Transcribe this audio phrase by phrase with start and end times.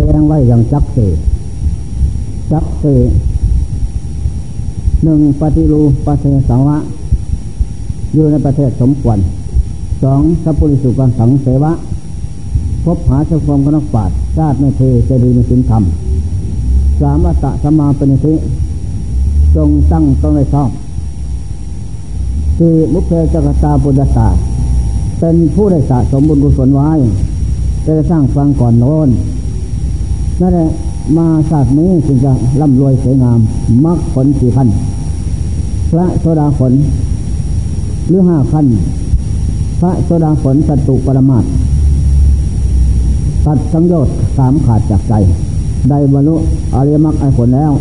[0.00, 0.98] แสดงไว้อย่างจักเส
[2.52, 2.84] จักเส
[5.04, 6.76] หนึ่งปฏิรูปเสสาวะ
[8.14, 9.18] อยู่ในประเทศสมควร
[10.02, 11.72] สองสัพพุริสุกังสังเสวะ
[12.84, 15.82] พบหาสความกนักปาดชาติไม่เทจะดีในสินธรรม
[17.00, 18.34] สามัตตะสมาปณิธิ
[19.56, 20.70] จงตั้งต้องในชอบ
[22.58, 24.28] สี่มุขเพจกตาปุญญาตา
[25.18, 26.90] เป็นผู้ได้สะสมบุญกุศลไว้
[27.84, 29.10] จะสร้างฟังก่อนโน้น
[30.40, 30.68] นั่นแหละ
[31.16, 33.38] มาศาสตร์นี้จึงจะร่ำรวยสวยงาม
[33.84, 34.68] มรรคผลสี่ขั้น
[35.90, 36.72] พระโสดาผล
[38.08, 38.66] หรือห้าขั้น
[39.80, 41.44] พระโสดาผลสัตตุปรมาต
[43.46, 45.14] ตัดสังโยชน์สามขาดจากใจ
[45.88, 46.34] ได้บรรลุ
[46.74, 47.72] อริยมรรคผลแล้ว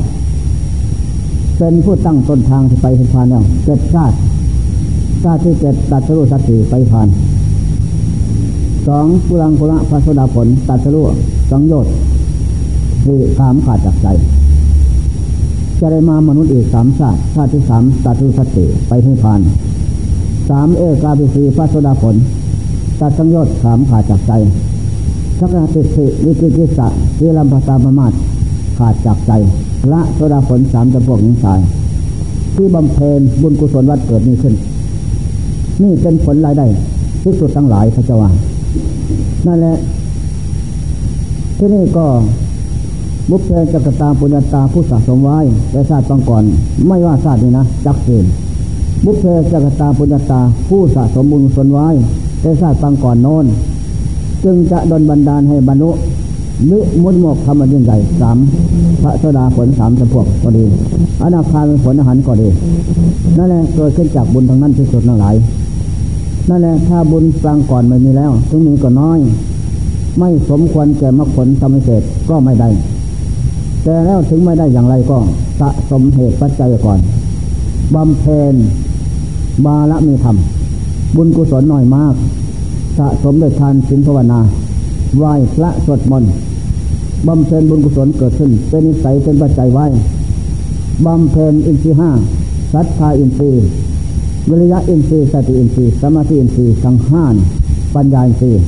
[1.58, 4.16] เป็นผู้ตั้งต้นทางที่ไปถึงพานแล้วเจ็ดชาติ
[5.24, 7.08] ชาติที่เจ็ดตัดสรุสัตติไปผ่าน
[8.88, 11.02] สองกุลังกุละพระโสดาผลตัดสรุ
[11.52, 11.92] สังโยชน์
[13.08, 14.08] ที่สามขาดจากใจ
[15.80, 19.42] จะได้มามนุษย์อีกสามชาติชาติที่สามตัดสรุสติไปถึงพาน
[20.50, 22.16] สามเอกาภิสีพระโสดาผล
[23.00, 24.32] ตัดสังยชน์สามขาดจากใจ
[25.40, 26.88] สักติสิวิกิกิสะ
[27.22, 28.12] วิลัมภตาประมาท
[28.78, 29.32] ขาดจากใจ
[29.92, 31.60] ละโสดาผลสามจำพวกนิสัย
[32.56, 34.54] ที่บำเพ็ญบุญกุศลวัดเกิดนี้ขึ้น
[35.84, 36.66] นี่เป็นผลรายได้
[37.24, 38.30] ที่สุดทั้งหลายพระเจ้าว่า
[39.48, 39.78] นั่นแหละ
[41.58, 42.06] ที่นี่ก็
[43.30, 45.40] บุพเพจักตาปุญญาตาผู้สะสมไว้
[45.72, 46.44] ในชาติต้องก่อน
[46.88, 48.32] ไม่ว่าชาตินี้นะจักเกณฑ์
[49.06, 51.88] บุพเพจักตาปุญญาตาผู้สะสมบุญกุศลไว้
[52.42, 53.46] ในชาติต้องก่อนโน้น
[54.44, 55.90] จึงจะดลบันดาลให้บรรลุ
[56.72, 58.38] นิมุตโมกธรรมยิ่งใหญ่สาม
[59.02, 60.64] พระสดาผลสามจำพวกก็ดี
[61.22, 62.48] อนาคาเป็นผลอาหารก็ดี
[63.38, 65.36] นั่นแหละเกิดขึ้นจากบุญทางนั้นที่สุดทั้งหลาย
[66.50, 69.20] นั่นแหละถ้าบุญสร้างก่อนไม่มีแล้วถึงมีก็น้อย
[70.20, 72.70] ไม่สมควรแก่มรรคผลทำให้เสร็จก็ไม่ได้
[73.90, 75.18] แต่แล้วถึงไม่ได้อย่างไรก็
[75.60, 77.00] สะสมเหตุปัจจัยก่อน
[77.96, 78.54] บำเพ็ญ
[79.66, 80.38] บาละมีธรรม
[81.16, 82.16] บุญกุศลน้อยมาก
[82.98, 84.40] สะสมด้วยทานสินภาวนา
[85.18, 86.32] ไหว้พระสวดมนต์
[87.28, 89.86] บำเพ็ญบุญกุศลเกิดขึ้น เป็นนิสัยเป็นปัจจัยไว้
[91.06, 92.12] บำเพ็ญอินทรีย์ห้า
[92.74, 93.66] สัทธาอินทรีย์
[94.50, 97.36] วิริยะอินทรีย์สติอินทรีย์สมาธิอินทรีย์สังหาน
[97.96, 98.62] ปัญญาอินทรีย์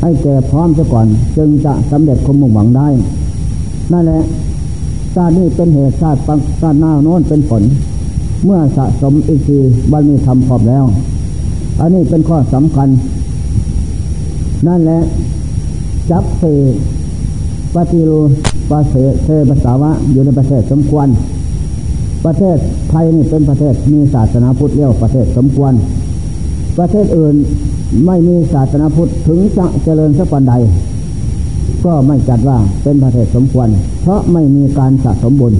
[0.00, 1.06] ให้แก่พร้อมซะก่อน
[1.36, 2.90] จึงจะสำเร็จความมุ่งหวังได้
[3.92, 4.20] นั่นแหละ
[5.14, 7.62] ชาตินี้เป็นเหตุชาติปังชาติหน้าโน้นเป็นผล
[8.44, 10.84] เมื่อสะสมอินทรีย์บารมีธรรมพร้อมแล้ว
[11.80, 12.88] อันนี้เป็นข้อสำคัญ
[14.66, 15.00] นั่นแหละ
[16.10, 16.44] จับเส
[17.74, 18.18] ปฏิรู
[18.70, 18.94] ปเส
[19.24, 21.08] เสภาษาวะอยู่ในประเทศสมควร
[22.24, 22.56] ประเทศ
[22.90, 25.72] ไทยนี่เป็นประเทศมีศาสนาพุทธเรียกประเทศสมควร
[26.78, 27.34] ประเทศอื่น
[28.06, 30.54] ไม่มีศาสนาพุทธถึงจะเจริญสักปันใด
[31.88, 33.68] ก็ไม่จัดว่าเป็นประเทศสมควร
[34.02, 35.52] เพราะไม่มีการสะสมบุญ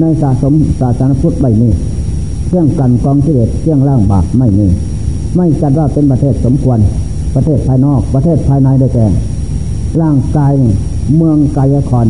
[0.00, 1.68] ในสะสมศาสนาพุทธไม่มี
[2.46, 4.66] เครื่องกันกองเสียเครื่องล่างบาปไม่มี
[5.36, 6.78] ไม่จัดว่าเป็นประเทศสมควร
[7.34, 9.06] ประเทศภายนอก ประเทศภายในได้แก่
[10.02, 10.52] ร่างกาย
[11.16, 12.08] เมืองกายคอน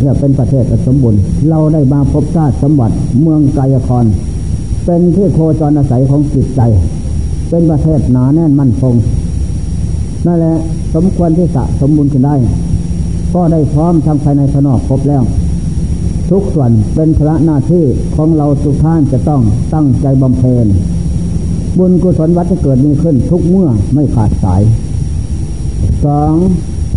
[0.00, 1.20] เนี่ยเป็นประเทศสมบูรณ์
[1.50, 4.06] เราได้มาพบชาติสมบัติเมืองกายคอน
[4.84, 6.60] เป็นที่โคจรอาศัยของจิตใจ
[7.48, 8.94] เป็นประเทศหนาแน่นมั่นคง
[10.26, 10.56] นั่นแหละ
[10.94, 12.34] สมควรที่สะสมบูรณ์ขึ้นได้
[13.34, 15.22] ก็ได้พร้อมทางภายในภายนอกครบแล้ว
[16.30, 17.84] ทุกส่วนเป็นพระหน้าที่
[18.16, 19.42] ของเราทุกท่านจะต้อง
[19.74, 20.66] ตั้งใจบำเพ็ญ
[21.78, 24.62] บุญกุศลวัดจะเกิดมีขึ้นทุกเมื่อไม่ขาดสาย
[26.04, 26.34] สอง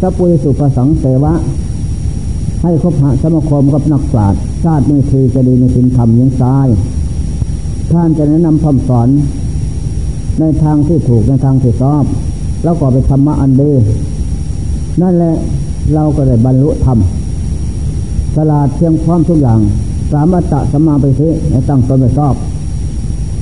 [0.02, 1.34] สัปุริสุภสังเสวะ
[2.64, 6.68] ให้คบหาสมาคมกับนักปราชญ์ชาตินี้คือจะดีในสินธรรมยังซ้าย
[7.92, 9.10] ท่านจะแนะนำคำสอน
[10.40, 12.04] ในทางที่ถูกในทางที่ชอบ
[12.64, 13.72] แล้วก็ไปธรรมะอันดี
[15.02, 15.36] นั่นแหละ
[15.94, 16.98] เราก็ได้บรรลุธรรม
[18.36, 19.60] สลาดเพียงพร้อมทุกอย่าง
[20.14, 22.36] สามารถตสมาไปสิในตั้งตนไปชอบ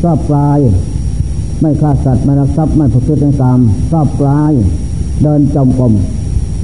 [0.02, 0.60] ชอบปลาย
[1.62, 3.60] ไม่ฆ่าสัตว์ไม่รักทรัพย์ไม่ประพฤติในกรรม
[3.92, 4.52] ชอบปลาย
[5.24, 5.94] เดินจมกรม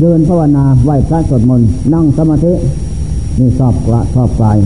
[0.01, 2.53] เดินภาวนาไหว้พระสวดมนต์นั่งสมาธิ
[3.39, 4.57] นี่ชอบกระชอบกาย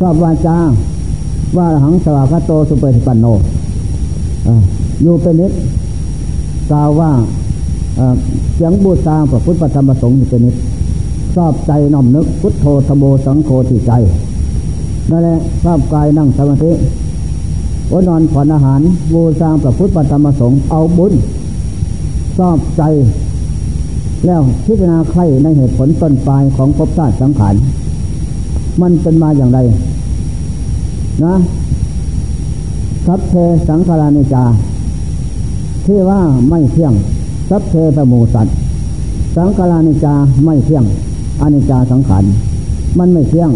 [0.00, 0.58] ชอบวาจา
[1.56, 3.26] ว่าหังสวากาโตสุเปติปันโน
[5.02, 5.52] อยู่เป็นนิด
[6.70, 7.10] กล่าวว่า
[8.54, 10.56] เสียงบูชาพระพุทธธรรมประสงค์เป็นนิด
[11.34, 13.92] ชอบใจน้อมนึกพุทโธธโมสังโฆที่ใจ
[15.10, 16.72] นั่นแหละชอบกายนั่งสมาธิ
[17.92, 18.80] วันอนผ่อนอาหาร
[19.12, 21.12] บูชาพระพุทธธรรมประสงค์เอาบุญ
[22.38, 22.82] ชอบใจ
[24.26, 27.54] แล้วพิจารณาใครในเหตุผลต้นปลายของภพชาติสังขาร
[28.82, 29.58] มันเป็นมาอย่างไร
[31.24, 31.34] นะ
[33.06, 33.32] สัพเพ
[33.68, 34.44] สังขารานิจา
[35.86, 36.92] ที่ว่าไม่เที่ยง
[37.50, 38.46] สัพเพปมูสัต
[39.36, 40.84] สังขารานิจาไม่เที่ยง
[41.42, 42.24] อนิจจาสังขาร
[42.98, 43.50] มันไม่เที่ยง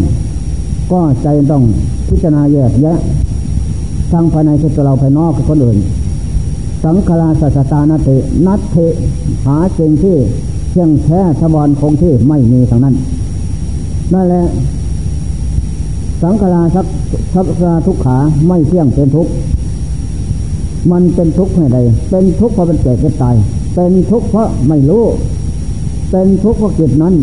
[0.91, 1.63] ก็ใจต้อง
[2.07, 2.99] พิจารณาแยกแยะ
[4.11, 5.77] ทางภายในคือตัวเราภายนอกคือคนอื่น
[6.83, 8.75] สังขาราสัสตานาตินัตเท
[9.45, 10.15] หาสิ่งที่
[10.69, 12.95] เที่ยงแท้ทบอนคงที่ไม่มีทางนั้น
[14.13, 14.43] นั่นแหละ
[16.23, 16.85] สังขาราสัก
[17.35, 18.17] สักราทุกขา
[18.47, 19.31] ไม่เที่ยงเป็นทุกข์
[20.91, 21.79] มันเป็นทุกข์ให้ใด
[22.09, 23.35] เป็นทุกข์เพราะเป็นเกิดเป็นตาย
[23.73, 25.03] เป็นทุกข์เพราะไม่รู้
[26.09, 27.15] เป็นทุกข์เพราะจิตนั้น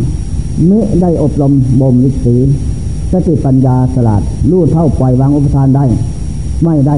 [0.69, 2.55] มิได้อบรมบ่มฤทธิ์
[3.13, 5.85] สติปัญญาสลาดรู้เท่าปล่อยวางอุปทานได้
[6.65, 6.97] ไม่ได้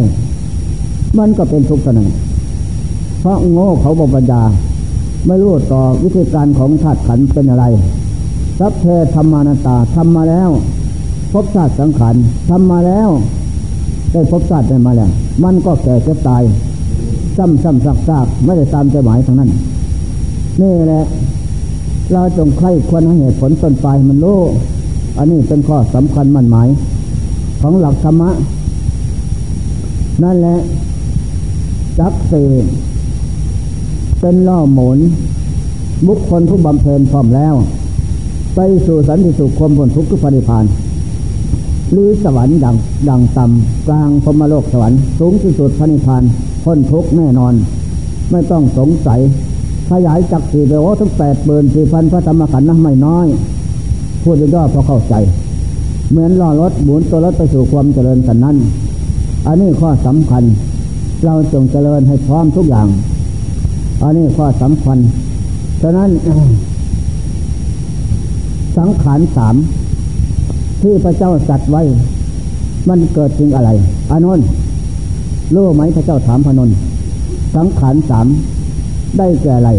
[1.18, 2.08] มันก็เป็นทุกข์ตัวหนึ่ง
[3.20, 4.42] เพราะโง่เขาบปัญญา
[5.26, 7.64] ไม่รู้ต่อวิธีการของธาตุขันเป็นอะไร
[8.58, 8.84] สัพเพ
[9.14, 10.50] ธรรมานาตาทำมาแล้ว
[11.32, 12.14] พบชาติสังขาร
[12.48, 13.08] ทำมาแล้ว
[14.12, 15.10] ได้พบชาติได้มาแล้ว
[15.44, 16.42] มันก็แก่เจ็บตาย
[17.36, 19.50] ซ้ำซ้ำซักซากไม่ได้ตามใจหมายทางนั้น
[20.60, 21.04] นี่แหละ
[22.12, 24.40] เราจงใคร่ควรห้เหตุผลต้นปลายมันรู้
[25.18, 26.68] อันนี้เป็นข้อสำคัญมั่นหมาย
[27.60, 28.30] ของหลักธรรมะ
[30.22, 30.56] นั่นแหละ
[31.98, 32.32] จักเส
[34.20, 34.98] เป็นล่อหมุน
[36.06, 37.54] บุคคลผู้บำเพ็ญพร้อมแล้ว
[38.54, 40.64] ไปสู่สันติสุขความพ้นทุกข์ทุกปฏิพาน
[41.92, 42.76] หรือสวรรค์ดัง
[43.08, 46.22] ดังต่ำกลางพมโลกสวรรค์สูงที่สุดพระนิพพาน
[46.64, 47.54] พ้นทุกข์แน่นอน
[48.30, 49.20] ไม่ต้องสงสัย
[49.90, 53.26] ขยายจักสี่ไปโอ้ทั้งแปดเบินสี่พันพระธรรมขันธ์นะไม่น้อย
[54.22, 55.14] พูดย่อพอเข้าใจ
[56.10, 58.56] เหมือนล่อรถหมุนตัวรถไปสู่ความเจริญสันนั้น
[59.46, 60.42] อันนี้ข้อสำคัญ
[61.24, 62.88] เราจงเจริญให้พร้อมทุกอย่าง
[64.02, 64.98] อันนี้ข้อสำคัญ
[65.82, 66.10] ฉะนั้น
[68.76, 69.56] สังขารสาม
[70.82, 71.82] ที่พระเจ้าสัตว์ไว้
[72.88, 73.70] มันเกิดจึงอะไร
[74.10, 74.46] อานนท์
[75.54, 76.70] รู้ไหมพระเจ้าถามพนน
[77.56, 78.26] สังขารสาม
[79.18, 79.70] ได้แก่อะไร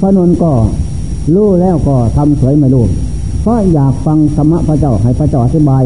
[0.00, 0.50] พนนก็
[1.34, 2.84] รู้แล้วก็ทำสวยไม่รู้
[3.40, 5.82] เพราะอยากฟังธรรมะพระเจ้าให้พระเจ้าอธิบาย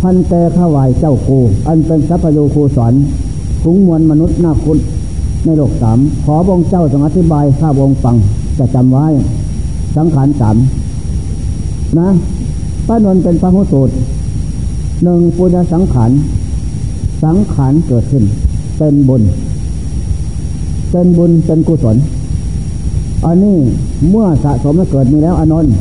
[0.00, 2.94] พันเตข้าวายเจ้าครูอันเป็นสัพพโยครูสอน
[3.62, 4.78] ขุงมวลมนุษย์นาคุณ
[5.44, 8.16] ในโลกสามขอบงเจ้าจงอธิบายข้าบงฟัง
[8.58, 9.06] จะจำไว้
[9.96, 10.56] สังขารสาม
[11.98, 12.08] นะ
[12.92, 13.94] ป้านนเป็นพระหุสูตร
[15.04, 16.10] หนึ่งปุญญสังขาร
[17.24, 18.24] สังขารเกิดขึ้น
[18.78, 19.22] เป็นบุญ
[20.90, 21.96] เป็นบุญเป็นกุศล
[23.24, 23.56] อันนี้
[24.10, 25.74] เมื่อสะสมแล้วเกิดมีแล้วอนนท์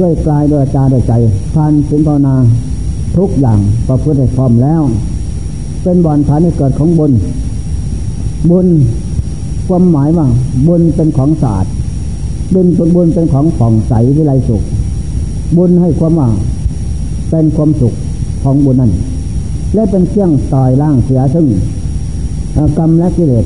[0.00, 1.12] ด้วยกายด้วยจาด้วยใจ
[1.54, 2.34] ทานสินภาวนา
[3.16, 3.58] ทุกอย่าง
[3.88, 4.82] ประพฤติให้พร้อมแล้ว
[5.82, 7.12] เป็นบ่อนฐานให้เกิดของบุญ
[8.50, 8.66] บุญ
[9.66, 10.26] ความหมายว่า
[10.66, 11.72] บุญเป็นของศาสตร์
[12.54, 14.64] บุญเป็นบุญเป็นของฝ่องใสวิไลสุข
[15.56, 16.28] บุญให้ความว่า
[17.30, 17.94] เป็นความสุข
[18.42, 18.92] ของบุญนั้น
[19.74, 21.46] และเป็นเครื่องต่อยล่างเสียซึ่ง
[22.78, 23.44] กรรมและกิเลส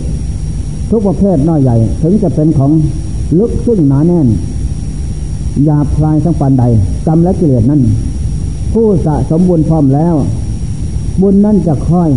[0.91, 2.71] ทุกประเภทน้อยใหญ่ ถึงจะเป็นของ
[3.39, 4.29] ลึกซึ่งหนาแน่น
[5.69, 6.65] ยาบคลายทั้งปันใด
[7.07, 7.83] กรรมและกิเลสนั้น
[8.73, 10.15] ผู้สะสมบุญพร้อมแล้ว
[11.21, 12.11] บุญนั้นจะค่อย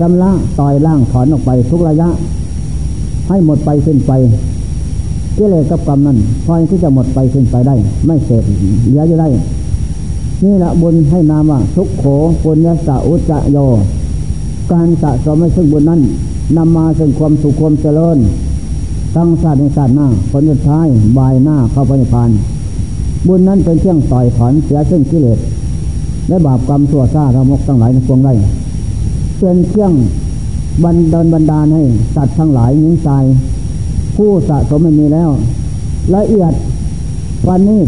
[0.00, 2.08] จำละต่อยล่างถอนออกไปทุกระยะ
[3.28, 4.12] ให้หมดไปสิ้นไป
[5.36, 7.74] กิเลสกับกรรมนั้นคอยที่จะหมดไปสิ้นไปได้
[8.06, 8.44] ไม่เสพ
[8.86, 9.28] เหลืออยู่ได้
[10.44, 12.04] นี่แหละบุญให้นามว่าทุกโข
[12.42, 13.58] ปุญญาสาอุจโย
[14.72, 16.00] การสะสมซึ่งบุญนั้น
[16.56, 18.18] นำมาซึ่งความสุขความเจริญ
[19.16, 20.86] ตั้งชาติในชาติหน้าผลสุดท้าย
[21.18, 22.30] บายหน้าเข้าไปในพาน
[23.26, 25.38] บุญนั้นเป็นเครื่องต่อยถอนเสียซึ่งกิเลส
[26.28, 28.34] และบาปกรรมชั่วซาระมกทั้งหลายในพวงไร้
[29.38, 29.92] เป็นเครื่อง
[30.84, 31.82] บันดาลบันดาลให้
[32.14, 33.24] สัตว์ทั้งหลายหญิงชาย
[34.16, 35.30] ผู้สะสมไม่มีแล้ว
[36.14, 36.52] ละเอียด
[37.48, 37.80] วันนี้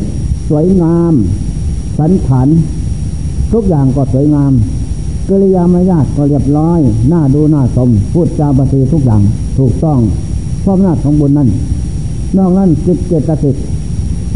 [0.49, 1.13] สวยงาม
[1.99, 2.49] สันฐาน
[3.53, 4.53] ทุกอย่างก็สวยงาม
[5.29, 9.23] กิริยามารยาทก็เรียบร้อย หน้าดูหน้าสม พูดจาปฏิทุกอย่าง
[9.59, 9.99] ถูกต้อง
[10.63, 11.49] พร้อมหน้าของบุญนั้น
[12.37, 13.57] นอกนั้นจิตเจตสิก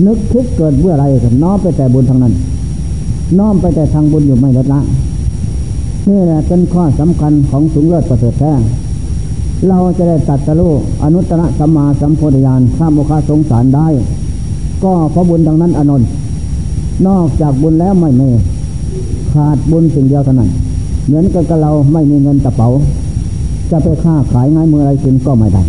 [0.07, 1.05] นึกคิดเกิดเบื่ออะไร
[1.43, 2.35] น้อมไปแต่บุญทางนั้น
[3.39, 4.81] น้อมไปแต่ทางบุญอยู่ไม่ลดละ
[6.09, 8.53] นี่แหละเป็นข้อสำคัญของสูงเลิศประเสริฐแท้
[9.67, 10.73] เราจะได้ตัดสรู้
[11.03, 13.89] อนุตตรสัมมาสัมโพธิญาณข้ามโมฆะสงสารได้
[14.85, 16.09] ก็เพราะบุญทางนั้นอนนท์
[17.07, 18.23] นอกจากบุญแล้วไม่เม
[19.33, 20.51] ขาดบุญสิ่งเดียวเท่านั้น
[21.07, 22.69] เหมือนกับเราไม่มีเงินกระเป๋า
[23.71, 25.63] จะไปค้าขายง่ายมืออะไรกินก็ไม่ได้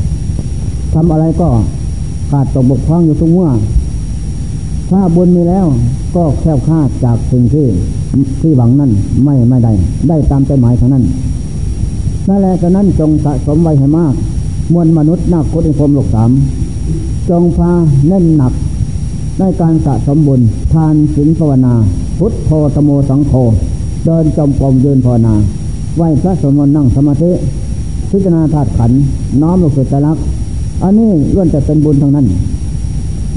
[0.93, 1.48] ทำอะไรก็
[2.31, 3.50] ขาดตกบกพร่องอยู่ทุกเมื่อ
[4.89, 5.65] ถ้าบุญมีแล้ว
[6.15, 7.65] ก็แค่คาดจากสิ่งที่
[8.41, 8.91] ที่หวังนั่น
[9.24, 9.72] ไม่ไม่ได้
[10.10, 11.03] ได้ตามใจหมายเท่านั้น
[12.30, 14.14] นั่นแหละฉะนั้นจงสะสมไว้ให้มาก
[14.74, 16.32] มวลมนุษย์นักคุณิพรมโลกสาม
[17.30, 17.72] จงพา
[18.08, 18.54] เน้นหนัก
[19.40, 20.42] ในการสะสมบุญ
[20.74, 21.74] ทานศีลภาวนา
[22.18, 23.32] พุทธโธตโมสังโฆ
[24.06, 25.34] เดินจมกรมยืนภาวนา
[25.98, 27.32] ไหวพระสมนนั่งสมาธิ
[28.10, 28.92] พิจารณาธาตุขัน
[29.42, 30.18] น้อมลงสู่ใจรัก
[30.84, 32.28] อันนี้ล้วนจะเป็นบุญทั้งนั้น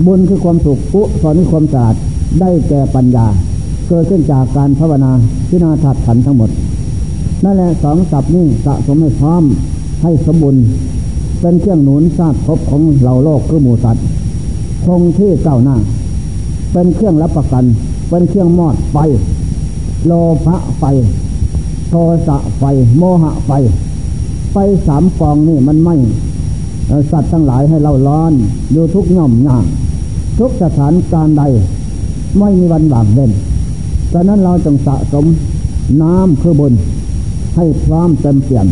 [0.07, 1.95] บุญคือความสุขกุศลคือความสะอาด
[2.41, 3.27] ได้แก่ปัญญา
[3.89, 5.11] เกิดขึ้นจากการภาวนา
[5.49, 6.51] พินาถัดขันทั้งหมด
[7.45, 9.43] นั่นแหละสองสับนี้สะสมให้พร้อม
[10.03, 10.63] ให้สมบูรณ์
[11.41, 14.05] เป็นเครื่องหนุนซาดพบของเหล่าโลกคือหมูสัตว์
[14.85, 15.77] คงที่เก้าหน้า
[16.73, 17.65] เป็นเครื่องรับประกัน
[18.09, 18.97] เป็นเครื่องมอดไฟ
[20.07, 20.13] โล
[20.45, 20.85] ภะไฟ
[21.91, 21.95] โท
[22.27, 22.63] สะไฟ
[22.99, 23.51] โมหะไฟ
[24.53, 24.57] ไฟ
[24.87, 25.97] สามกองนี่มันไม่
[27.11, 28.33] สัตว์ทั้งหลายให้เราร้อน
[28.73, 29.65] อยู่ทุกย่อมย่าง
[30.39, 31.43] ทุกสถานการใด
[32.39, 33.33] ไม่มีวันบางเด่น
[34.13, 35.25] ดังนั้นเราจงสะสม
[36.03, 36.73] น้ำคือบน
[37.57, 38.67] ให้พร้อมเต็มเปี่ยม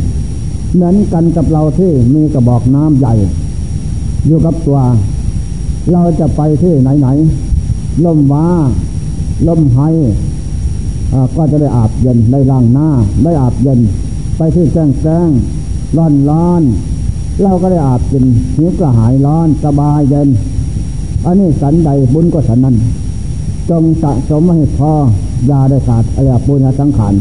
[0.74, 3.14] เหมือนกันกับเราที่มีกระบอกน้ำใหญ่
[4.26, 4.80] อยู่กับตัว
[5.92, 7.08] เราจะไปที่ไหนไหน
[8.04, 8.46] ลมว้า
[9.48, 9.88] ลมไห้
[11.36, 12.88] ก็จะได้อาบเย็นได้ล้างหน้า
[13.24, 13.80] ได้อาบเย็น
[14.36, 15.30] ไปที่แจ้งแจ้ง
[15.96, 16.62] ร้อนร้อน
[17.42, 18.24] เราก็ได้อาบกิน
[18.56, 20.28] หิวกระหายร้อนสบายเย็น
[21.26, 22.76] อันนี้สันใดบุญก็สันนั้น
[23.70, 24.92] จงสะสมให้พอ
[25.50, 27.14] ยาได้ขาดอะไรบุญญาสังขาร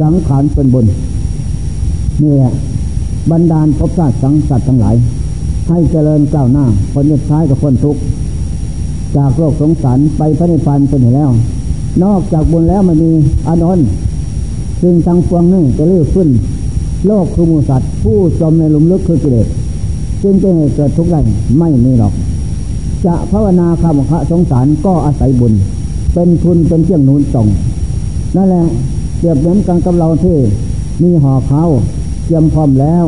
[0.00, 0.86] สังขารเป็นบุญ
[2.22, 2.52] นี่แหละ
[3.30, 4.96] บรรดาลพบชาติสังสัตว์ทั้งหลาย
[5.68, 8.00] ให้เจริญก้าวหน้าคนยุดท้ายกับคนทุกข์
[9.16, 11.30] จากโลกสงสารไปพระนิพพานเป็นอยู่แล้ว
[12.04, 13.10] นอกจากบุญแล้วมันมี
[13.46, 13.86] อานนท์
[14.82, 16.28] ซึ่งทางฟวงนี่จะเลื้อขึ้น
[17.06, 19.46] โลกคือมูสัตว์ ผู้จมในหลุมลึกคือกิเลส
[20.22, 21.20] จึงจะให้เกิดทุกข์ได้
[21.58, 22.12] ไม่มีหรอก
[23.06, 25.52] จะภาวนาคำขะสงสารก็อาศัยบุญ
[26.14, 27.46] เป็นทุนเป็นเชื่องนูนส่ง
[28.36, 28.64] นั่นแหละ
[29.26, 30.36] รียบเหมือนกันกับเราที่
[31.02, 31.62] มีห่อเขา
[32.24, 33.04] เตรียมพร้อมแล้ว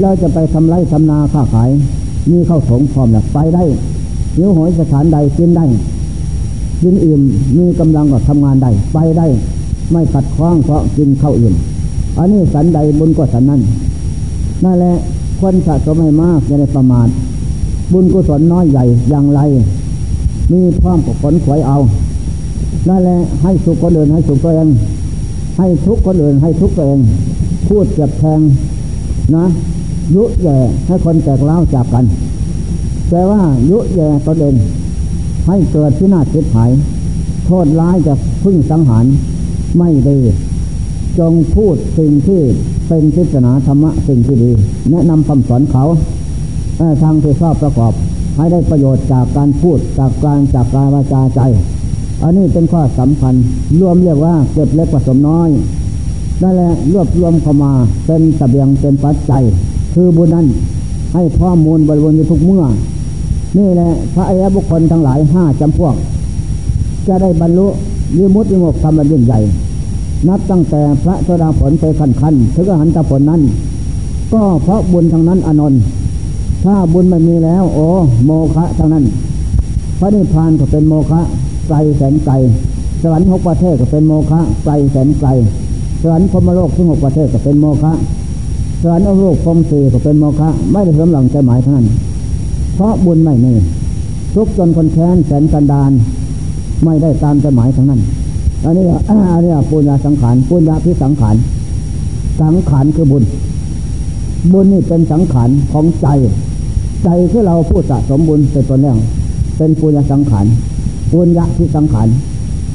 [0.00, 1.70] เราจะไปทำไรทำนาค้าขาย
[2.30, 3.64] มีข้าถงพร้อมแล้วไปได้
[4.36, 5.66] หิวหอยสถานใดกินได้
[6.82, 7.22] กินอิ่ม
[7.58, 9.26] มีกำลังก็ทำงานได้ไปได้
[9.92, 11.54] ไม่ขัดข้องเพราะกินข้าวอิ่ม
[12.18, 13.60] อันนี้สันใดบุญก็สันนั้น
[14.64, 14.94] นั่นแหละ
[15.40, 17.08] คนสะสมให้มากอย่าได้ประมาท
[17.92, 19.40] บุญกุศลน้อยใหญ่อย่างไร
[20.52, 21.76] มีพร้อมกับผลขวยเอา
[22.88, 24.68] นั่นแหละให้สุขคนอื่นให้สุขตัวเอง
[25.60, 27.00] ให้ทุกคนอื่นให้ทุกตัวเอง
[27.68, 28.40] พูดเจ็บแทง
[29.36, 29.46] นะ
[30.14, 32.04] ยุแย่ให้คนแตกเล้าจากกัน
[33.10, 34.54] แต่ว่ายุแย่ตนเอง
[35.46, 36.70] ให้เกิดที่นาจิตหาย
[37.46, 39.04] โทษร้ายจะพึ่งสังหาร
[39.78, 40.18] ไม่ดี
[41.18, 42.40] จงพูดสิ่งที่
[42.88, 44.50] เป็นพิจารณาธรรมะสิ่งที่ดี
[44.90, 45.84] แนะนำคำสอนเขา
[47.02, 47.92] ทางที่ชอบประกอบ
[48.36, 51.40] ให้ได้ประโยชน์จากการพูดจากการจากการวาจาใจ
[52.22, 53.34] อันนี้เป็นข้อสำคัญ
[53.80, 55.50] รวมเรียกว่าเก็บเล็กผสมน้อย
[56.42, 57.72] นั่นแหละรวบรวมเข้ามา
[58.06, 59.42] เป็นสเบียงเป็นปัจจัย
[59.94, 60.46] คือบุญนั้น
[61.14, 62.64] ให้ข้อมูลบริวนอยู่ทุกเมื่อ
[63.58, 65.94] นี่แหละพระอริยบุคคลทั้งหลายห้าจำพวก
[67.08, 67.66] จะได้บรรลุ
[68.16, 69.40] ยิมุติิโมกธรรมยิ่งใหญ่
[70.28, 73.42] นับตั้งแต่พระโสดาผลไปขันขันถึงอหันตผลนั้น
[74.32, 75.80] ก็เพราะบุญทางนั้นอนนท์
[76.64, 77.86] ถ้าบุญไม่มีแล้ว โอ้
[78.24, 79.04] โมฆะทางนั้น
[79.98, 81.20] พระนิพพานก็เป็นโมฆะ
[81.70, 82.34] ไกลแสนไกล
[83.02, 85.28] สวรรค์หกประเทศก็เป็นโมฆะไกลแสนไกล
[86.02, 87.92] สวรรค์พมโลกทั้งหกประเทศก็เป็นโมฆะ
[88.82, 91.84] สวรรค์อโลกพรมสีก็เป็นโมฆะไม่ได้สมหลังใจหมายท่าน
[92.74, 93.52] เพราะบุญไม่มี
[94.34, 95.92] ทุกจนคนแค้นแสนกันดาน
[96.84, 98.00] ไม่ได้ตามใจหมายทั้งนั้น
[98.64, 101.36] อันนี้อันนี้ปุญญาสังขารปุญญาพิสังขาร
[102.40, 103.24] สังขารคือบุญ
[104.52, 106.06] บุญนี่เป็นสังขารของใจ
[107.04, 108.98] ใจที่เราพูดสะสมบุญเป็นตัวแรก
[109.56, 110.46] เป็นปุญญาสังขาร
[111.10, 112.08] ปุญญาพิสังขาร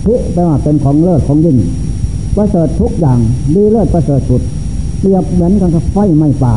[0.05, 1.57] พิแปลว่าเป็นของเลิศของยิ่ง
[2.35, 3.19] ประเสริฐทุกอย่าง
[3.53, 4.41] ดีเลิศประเสริฐสุด
[4.99, 6.53] เปรียบเหมือนกันกับไฟไม่ป่า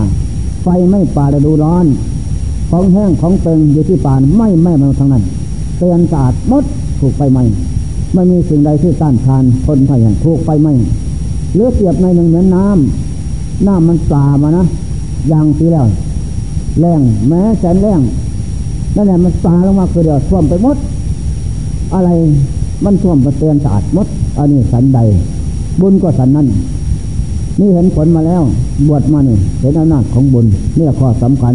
[0.62, 1.86] ไฟไม่ป่าจะดูร้อน
[2.70, 5.24] ของแห้งของเตึงอยู่ที่ป่านไม่ไม่มาทั้งนั้น
[5.78, 6.64] เตือนสะอาดมด
[7.00, 7.42] ถูกไฟไหม้
[8.14, 10.72] ไม่มีสิ่งใดที่ต้านทานทนไฟอย่างถูกไฟไหม้
[11.54, 14.64] เลือเปรียบในหนึ่งเหมือนน้ำน้ำมันปลามานะ
[15.28, 15.86] อย่างที่แล้ว
[16.80, 18.00] แรงแม้แสนแรง
[18.96, 20.76] นั่นแหละมันปลาลงมาคือเดียวท่วมไปหมด
[21.94, 22.10] อะไร
[22.84, 24.06] มันท่วมมาเตือนสะอาดมด
[24.38, 25.00] อันนี้สันใด
[25.80, 26.46] บุญก็สันนั้น
[27.60, 28.42] นี่เห็นผลมาแล้ว
[28.88, 31.54] บวชมาเนี่ยเห็นอำนาจของบุญเนี่ยข้อสำคัญ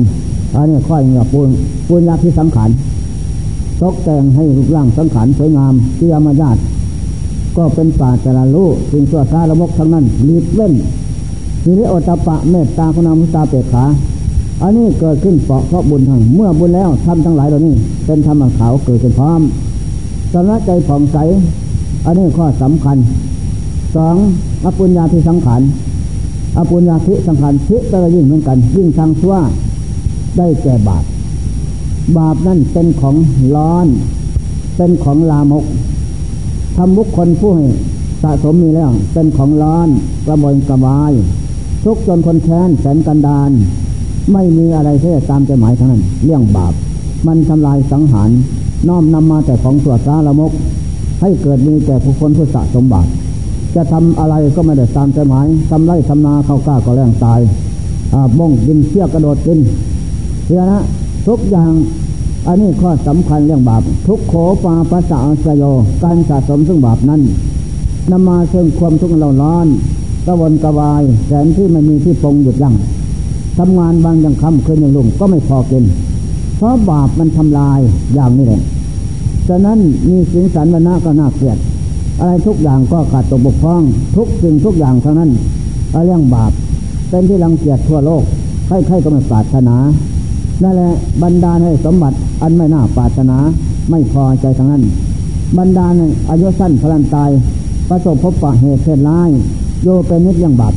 [0.55, 1.49] อันนี้ข้ออย่างปูน
[1.87, 2.69] ปูนยาที่สังขาร
[3.81, 6.57] ตกแต่งให้รูปร่างสังขารสวยงามที่อมญาต
[7.57, 10.73] ก็เป็นป่าจารุสิ่งสัวซาละมกทั้งนั้นรีบเล่น
[11.63, 13.85] ทีนี้โอตปะเมตตาคุณามุตาเปกขา
[14.61, 17.73] อันนี้เกิดขึ้นเพราะเพราะบุญทั้งเมื่อบุญแล้วทำทั้งหลายเหล่านี้
[18.05, 19.41] เป็นธรรมขาวเกิดขึ้นพร้อม
[20.33, 21.17] สำนักใจผ่องใส
[22.05, 22.97] อันนี้ข้อสำคัญ
[23.95, 24.15] สอง
[24.65, 25.61] อปุญญาที่สังขาร
[26.57, 29.35] อปุญญาทิสังขารทิก็ยิ่งเหมือนกัน ยิ่งทางชั่ว
[30.37, 31.03] ได้แก่บาป
[32.17, 33.15] บาปนั่นเป็นของ
[33.55, 33.87] ร้อน
[34.77, 35.65] เป็นของลามก
[36.77, 37.67] ทำบุคคลผู้ให้
[38.21, 39.87] สะสมมีแล้ว เป็นของร้อน
[40.25, 41.13] กระมอยกระวาย
[41.83, 43.51] ทุกจนคนแค้นแสนกันดาน
[44.33, 46.73] ไม่มีอะไรที่จะตามใจหมายทั้งนั้น เรื่องบาป
[47.27, 48.29] มันทำลายสังหาร
[48.87, 50.51] น้อมนำมาแต่ของสวดสาละมก
[51.21, 53.07] ให้เกิดมีแต่ผู้คนผู้สะสมบาป
[53.75, 57.39] จะทำอะไรก็ไม่ได้ตามใจหมายทำไรทำนาเข้ากล้าก็แรงตาย
[58.39, 59.59] ม่งดินเชี่ยกระโดดกิน
[60.45, 60.79] เสียนะ
[61.27, 61.71] ทุกอย่าง
[62.47, 65.63] อันนี้ข้อสำคัญเรื่องบาป ทุกโขปาปัสสะสยโย
[66.03, 67.21] การสะสมซึ่งบาปนั้น
[68.11, 69.67] นำมาเชิงความทุกข์เราร้อน
[70.25, 72.75] กระวนกระวายแสนที่ไม่มีที่ปงหยุดยัง้ง
[73.57, 75.83] ทำงานบางอย่างคำคืนอย่างลุ่มก็ไม่พอกิน
[76.57, 77.79] เพราะบาปมันทำลาย
[78.13, 78.61] อย่างนี้เลย
[79.47, 81.57] ฉะนั้นมีสิงสันวนาก็น่าเกลียด
[82.19, 83.81] อะไรทุกอย่างก็ขาดตกบกพร่อง
[84.15, 85.29] ทุกสิ่งทุกอย่างเท่านั้น
[86.05, 86.51] เรื่องบาป
[87.09, 88.23] เป็นที่รังเกียจทั่วโลก
[88.67, 89.75] ใครๆก็ไม่ปรารถนา
[90.63, 90.91] นั่นแหละ
[91.23, 93.37] บรรดาให้สมบัติอันไม่น่าปรารถนา
[93.89, 94.83] ไม่พอใจทั้งนั้น
[95.57, 97.29] บรรดาในอายุสั้นพลันตาย
[97.89, 99.29] ประสบพบปะเหตุเพศร้าย
[99.83, 100.73] โยเป็นนิดยังบาป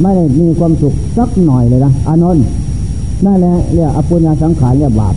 [0.00, 2.44] ไม่ได้มีความสุขสักหน่อยเลยนะอานนท์
[3.24, 5.14] นั่นแหละเรียกอปุญญาสังขารเรียกบาป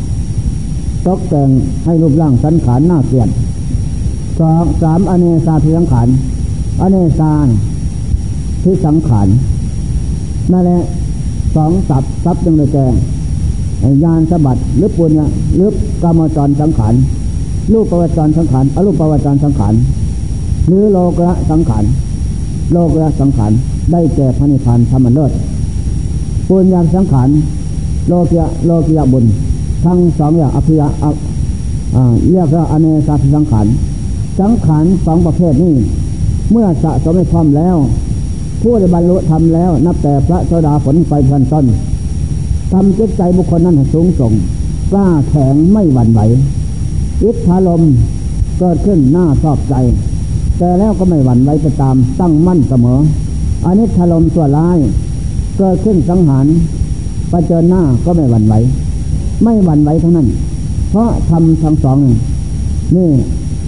[1.08, 1.50] ตกแต่ง
[1.86, 3.30] ให้รูปร่างสังขารน่าเกลียด
[4.40, 6.08] สองสามอเนสาพิสังขาร
[6.82, 7.32] อเนสา
[8.64, 9.28] พิสังขาร
[10.52, 10.82] นั่นแหละ
[11.56, 12.94] สองสับสับยังเลยแกง
[14.04, 15.70] ยานสะบัดหรือปุญญาหรือ
[16.04, 16.94] กรรมจรสังขาร
[17.74, 19.74] รูปประวัติจรสังขารอรูปประวัติจรสังขาร
[20.68, 21.84] หรือโลกะสังขาร
[22.72, 23.52] โลกะสังขาร
[23.92, 25.32] ได้แก่พระนิพพานธรรมเลิศ
[26.48, 27.30] ปุญญาสังขาร
[28.08, 29.26] โลกียโลกียบุญ
[29.86, 30.88] ทั้งสองอย่างอภิยะ
[32.32, 33.68] เรียกว่าอเนสาสังขาร
[34.40, 35.74] สังขารสองประเภทนี้
[36.52, 37.76] เมื่อสะสมให้พร้อมแล้ว
[38.62, 41.66] ผู้ได้บรรลุธรรมแล้ว นับแต่พระโสดาผลไปพันต้น
[42.72, 44.34] ทำจิตใจบุคคลนั้นสูงส่ง
[44.92, 46.22] กล้าแข็งไม่หวั่นไหว
[47.24, 47.82] อิทธาลม
[48.60, 49.76] เกิดขึ้นหน้าชอบใจ
[50.58, 53.00] แต่แล้วก็ไม่หวั่นไหวไปตามตั้งมั่นเสมอ
[53.66, 54.78] อันนี้ถลมตัวร้าย
[55.58, 56.46] เกิดขึ้นสังหาร
[57.32, 58.54] ประเจิญหน้าก็ไม่หวั่นไหว
[59.44, 60.28] ไม่หวั่นไหวทั้งนั้น
[60.90, 61.98] เพราะทำทั้งสอง
[62.96, 63.10] นี่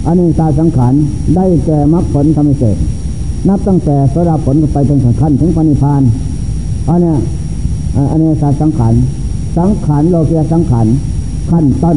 [0.06, 0.94] อันนี้ตาสังขาร
[1.36, 2.76] ได้แก่มรรคผลธรรมเสก
[3.48, 6.02] นับตั้งแต่สดาผลไปจนถึงขั้นถึงปณิพาน
[6.88, 7.14] อันนี้
[8.10, 8.94] อันนี้ตาสังขาร
[9.56, 10.86] สังขารโลกียสังขาร
[11.50, 11.96] ขั้นต้น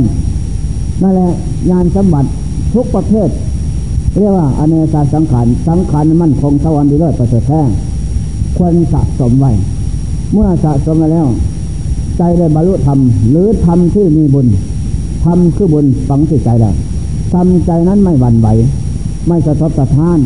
[1.02, 1.30] นั่นแหละ
[1.72, 2.30] งานสมบัติ
[2.74, 3.30] ทุกประเภท
[4.20, 7.62] เรียกว่าอเนกาสังขาร สังขารมั่นคงสวรรค์ดีเลิศประเสริฐแท้
[8.58, 9.52] ควรสะสมไว้
[10.34, 11.28] เมื่อสะสมแล้ว
[12.18, 13.00] ใจได้บรรลุธรรม
[13.30, 14.48] หรือธรรมที่มีบุญ
[15.26, 16.76] ธรรมคือบุญฝังจิตใจแล้ว
[17.34, 18.48] ทำใจนั้นไม่หวั่นไหว
[19.28, 20.20] ไม่สะทบสะท้าน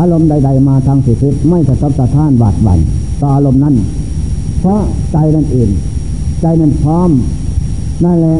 [0.00, 2.80] อารมณ์ใด ๆ มาทางสิทธิไม่สะทบสะท้านหวาดหวั่น
[3.20, 3.74] ต่ออารมณ์นั้น
[4.60, 4.80] เพราะ
[5.12, 5.68] ใจนั้นเอง
[6.40, 7.10] ใจนั้นพร้อม
[8.04, 8.38] นั่นแหละ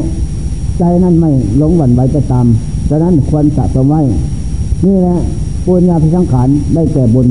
[0.79, 2.45] ใจนั้นไม่หลงหวั่นไหวไปตาม
[2.89, 4.01] ดังนั้นควรสะสมไว้
[4.85, 5.15] นี่แหละ
[5.65, 7.27] ปุญญาพิสังขารได้แก่บุญ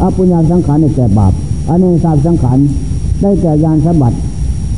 [0.00, 1.32] อปุญญาสังขารได้แก่บาป
[1.68, 2.58] อันนี้ทราบสังขาร
[3.22, 4.16] ได้แก่ยานสมบัติ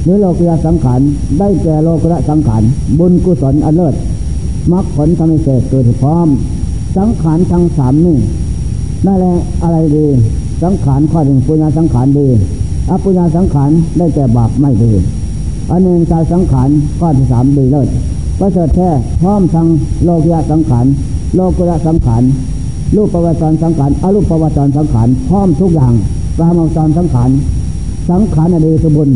[0.06, 1.00] หรือโลกยาสังขาร
[1.38, 2.62] ได้แก่โลกุระสังขาร
[2.98, 3.94] บุญกุศลอันเลิศ
[4.72, 6.28] มรรคผลทำให้เสร็จเกิดพร้อม
[6.96, 8.18] สังขารทั้งสามนี่
[9.06, 10.06] นั่นแหละอะไรดี
[10.62, 12.28] สังขารข้อหนึ่งปุญญาสังขารดี
[12.90, 14.92] อปุญญาสังขารได้แก่บาปไม่ดี
[15.70, 17.88] อันหนึ่งใจสังขารข้อที่สามดีเลิศ
[18.38, 18.90] ประเสริฐแท้
[19.22, 19.66] พร้อมทั้ง
[20.04, 20.86] โลกยาสังขาร
[21.34, 22.22] โลกุระสังขาร
[22.96, 25.92] รูปประวัติสังขารอรูปประวัติสังขารพร้อมทุกอย่าง
[26.38, 27.30] ปรามาจรสังขาร
[28.10, 29.10] สังขารอดีสบุญ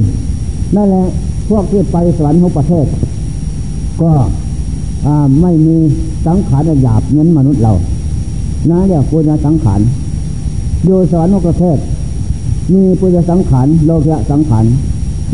[0.77, 1.05] นั่นแหละ
[1.49, 2.87] พวกที่ไปสวรรค์ของประเทศ
[4.03, 4.13] ก็
[5.41, 5.77] ไม่มี
[6.27, 7.73] สังขารหยาบเงินมนุษย์เรา
[8.71, 9.81] นะเรียกปุญญสังขาร
[10.85, 11.79] อยู่สวรรค์ของประเทศ
[12.73, 14.65] มีปุญญสังขารโลกยะสังขาร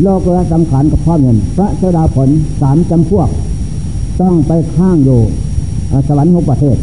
[0.03, 2.29] โลกยะสังขารกับพ่อเงินพระเสดาผล
[2.61, 3.29] สามจำพวก
[4.21, 5.19] ต้องไปข้างอยู่
[6.07, 6.77] สวรรค์หกประเทศ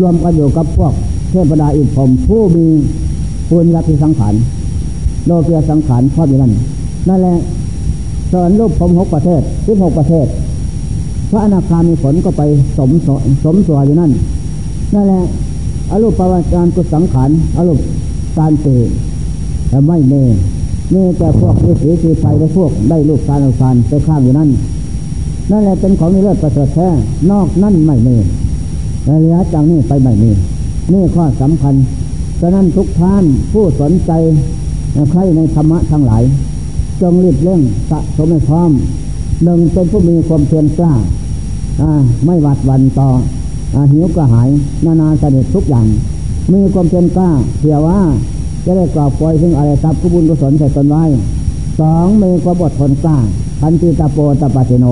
[0.00, 0.92] รวมกันอยู่กับพวก
[1.30, 2.66] เทพดาอินพรมผู้มี
[3.48, 4.34] ปุญญาภิสังขาร
[5.26, 6.52] โลกียสังขารครอบอยู่นั่น
[7.08, 7.34] นั่นแหละ
[8.32, 10.26] สวรรค์รูปพรมหกประเทศสิบหกประเทศ
[11.30, 12.42] พระอนาคามีผลก็ไป
[12.78, 13.08] สมส
[13.44, 14.12] สมตัวอยู่นั่น
[14.94, 15.22] นั่นแหละ
[15.90, 17.78] อรูปประวัติการกุสังขารอรูป
[18.38, 18.76] การเตะ
[19.68, 20.24] แต่ไม่เน่
[20.92, 24.50] เน่แต่พวกฤาษีที่ไปได้พวกได้รูปการอุสานไปข้ามอยู่นั่น
[25.50, 26.88] นั่นแหละเป็นของนิเลิศประเสริฐแท้
[27.30, 28.16] นอกนั่นไม่มี
[29.08, 30.30] ระยะจากนี้ไปไม่มี
[30.92, 31.74] นี่ข้อสำคัญ
[32.40, 34.12] ฉะนั้นทุกท่านผู้สนใจ
[35.10, 36.22] ใครในธรรมะทั้งหลาย
[37.00, 38.70] จงรีบเร่งสะสมให้พร้อม
[39.44, 40.92] หนึ่งเป็นผู้มีความเพียรกล้า
[42.26, 43.08] ไม่หวัดวันต่อ
[43.74, 44.48] อหิวกระหาย
[44.84, 45.86] นานาเสด็จทุกอย่าง
[46.52, 48.00] มีความเพียรกล้าเผื่อว่า
[48.64, 51.04] จะได้กรอบปล่อยซึ่งอะไรทับกุบุญกุศลใส่ตนไว้
[51.80, 53.16] สองมีความอดทนกล้า
[53.60, 54.86] พันติตาโปตปาเจโน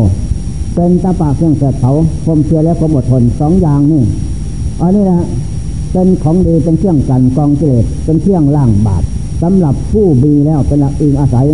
[0.75, 1.91] เป็นตาปากเครื่องเสดเผา
[2.25, 4.03] ความเพียรและความอดทนสองอย่างนี่
[4.81, 5.21] อันนี้นะ
[5.93, 9.03] เป็นของดีเป็นเครื่องกันกองเกลดเป็นเครื่องล่างบาป
[9.43, 11.47] สำหรับผู้บีแล้วเป็นหลักอิงอาศัย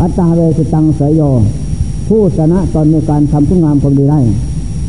[0.00, 1.22] อัตตาเวสิตังเสยโย
[2.08, 4.20] ผู้ชนะตอนในการทำทุกงามความดีได้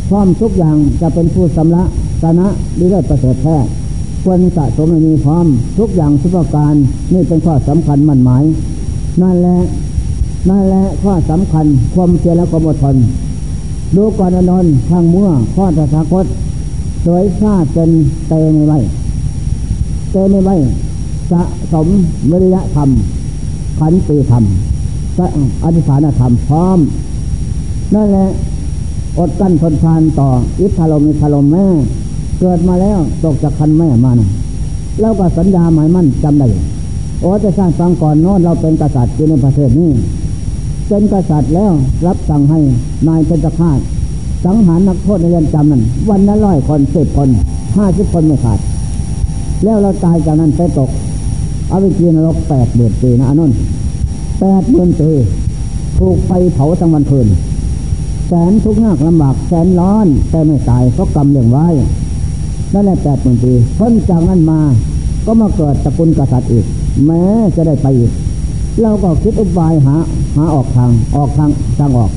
[0.10, 1.84] พร้อมทุกอย่างจะเป็นผู้สำละ
[2.22, 2.48] ชนะ
[2.80, 3.58] ดีได้ประเสริฐแท้
[4.24, 5.46] ควรสะสมมีพร้อม
[5.78, 6.74] ทุกอย่างทุกประการ
[7.14, 8.44] นี่เป็นข้อสำคัญมั่นหมาย
[9.22, 9.58] นั่นแหละ
[10.50, 12.96] นั่นแหละข้อสำคัญความเพียรและความอดทน
[13.96, 16.26] ดูก่อนอนนทางมั่วข้อตถาคต
[17.06, 17.90] โดยชาติเป็น
[18.28, 18.80] เตในไว้
[20.12, 20.56] เตในไว้
[21.32, 21.42] สะ
[21.74, 21.88] สม
[22.32, 22.90] วิริยะธรรม
[23.80, 24.44] ขันติธรรม
[25.64, 26.78] อธิษฐานธรรมพร้อม
[27.96, 28.28] นั่นแหละ
[29.18, 31.66] อดกั้นทนทานต่ออิทธาลมิทาลมแม่
[32.40, 34.30] เกิดมาแล้วตกจากคันแม่มานะ
[35.00, 36.48] แล้วก็สัญญาหมายมั่นจำได้
[37.22, 39.92] โอ้จะสร้างฟังก่อนโน้นเราเป็นกษัตริย์อยู่ในประเทศนี้
[40.88, 41.72] เป็นกษัตริย์แล้ว
[42.08, 42.60] รับสั่งให้
[43.08, 43.80] นายเป็นฆาต
[44.46, 47.30] สังหารนักโทษในเรือนจำนั้น วันละร้อยคนสิบคน
[47.78, 48.60] ห้าสิบคนไม่ขาด
[49.64, 50.90] แล้วเราตายจากนั้นไปตก
[51.70, 53.52] เอาไปกินนรกแปดเดือนปีนะอนุน
[54.46, 55.12] แปดเดือนปี
[56.00, 57.28] ถูกไฟเผาทั้งวันคืน
[58.28, 61.68] แสนทุกข์ยากลำบากแสนร้อน แต่ไม่ตายเพราะกรรมเลี้ยงไว้
[62.74, 64.60] นั่นแหละแปดหมื่นปีพ้นจากนั้นมา
[65.26, 66.66] ก็มาเกิดตระกูลกษัตริย์อีก
[67.06, 67.24] แม้
[67.56, 68.12] จะได้ไปอีก
[68.82, 69.96] เราก็คิดอุบายหา
[70.36, 72.12] หาออกทางออกทางทางออก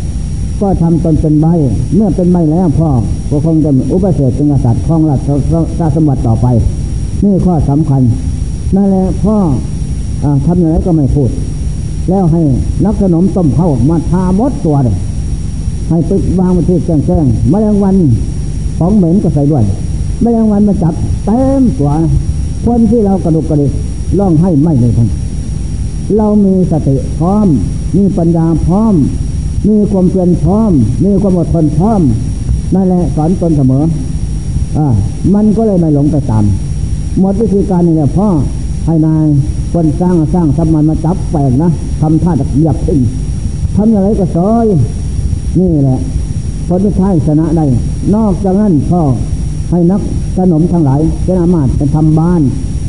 [0.61, 1.47] ก็ทำตนเป็นใบ
[1.95, 2.91] เมื่อเป็นใบแล้วพ่อ
[3.31, 6.47] ก็คงจะอุปเสกเป็นกษัตริย์ครองราชสมบัติต่อไป
[7.25, 8.03] นี่ข้อสำคัญ
[8.77, 9.37] นั่นแหละพ่อ
[10.25, 11.31] อทำอย่างไรก็ไม่พูด
[12.11, 12.43] แล้วให้
[12.85, 14.97] นักขนมต้มเข้ามาทามดตัวเลย
[15.89, 17.97] ให้ไปวางมาที่แจ้งแจ้งแมลงวัน
[18.79, 19.65] ของเหม็นก็ใส่ด้วย
[20.23, 20.95] แมลงวันมาจับ
[21.27, 21.93] เต็มตัว
[22.65, 23.73] คนที่เรากระดุกกระดิก
[24.19, 25.09] ร้องให้ไม่เลยทั้ง
[26.17, 27.47] เรามีสติพร้อม
[27.97, 28.95] มีปัญญาพร้อม
[29.69, 30.73] มีความเพียรพร้อม
[31.05, 32.01] มีความอดทนพร้อม
[32.75, 33.85] นั่นแหละสอนตนเสมอ
[34.79, 34.87] อ่า
[35.35, 36.45] มันก็เลยไม่หลงไปตาม
[37.21, 38.29] หมดวิธีการนี่แหละพ่อ
[38.87, 39.27] ให้นาย
[39.79, 43.01] คนสร้างสร้างทำมันมาจับแปลงนะทำท่าจะเหยียบทิ้ง
[43.77, 44.67] ทำอะไรก็ซอย
[45.59, 45.99] นี่แหละ
[46.67, 47.65] ผลที่ท้ชนะได้
[48.15, 49.03] นอกจากนั้นพ่อ
[49.71, 50.01] ให้นัก
[50.37, 52.43] ขนมทั้งหลายเจนามาตเป็นทำบ้าน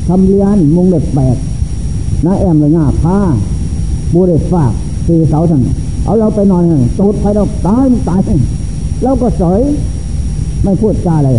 [0.08, 1.36] ทำเลียนมุงเด็ดแปด
[2.26, 3.18] น้าแอมเลยง่าผ้า
[4.14, 4.72] บูเดฝาก
[5.08, 5.62] สี่เสาทั้ง
[6.04, 6.64] เอาเราไปนอน
[7.00, 8.22] ตูดไปเราตายตาย
[9.04, 9.60] เราก็สอย
[10.64, 11.30] ไม่พูดจาอะไร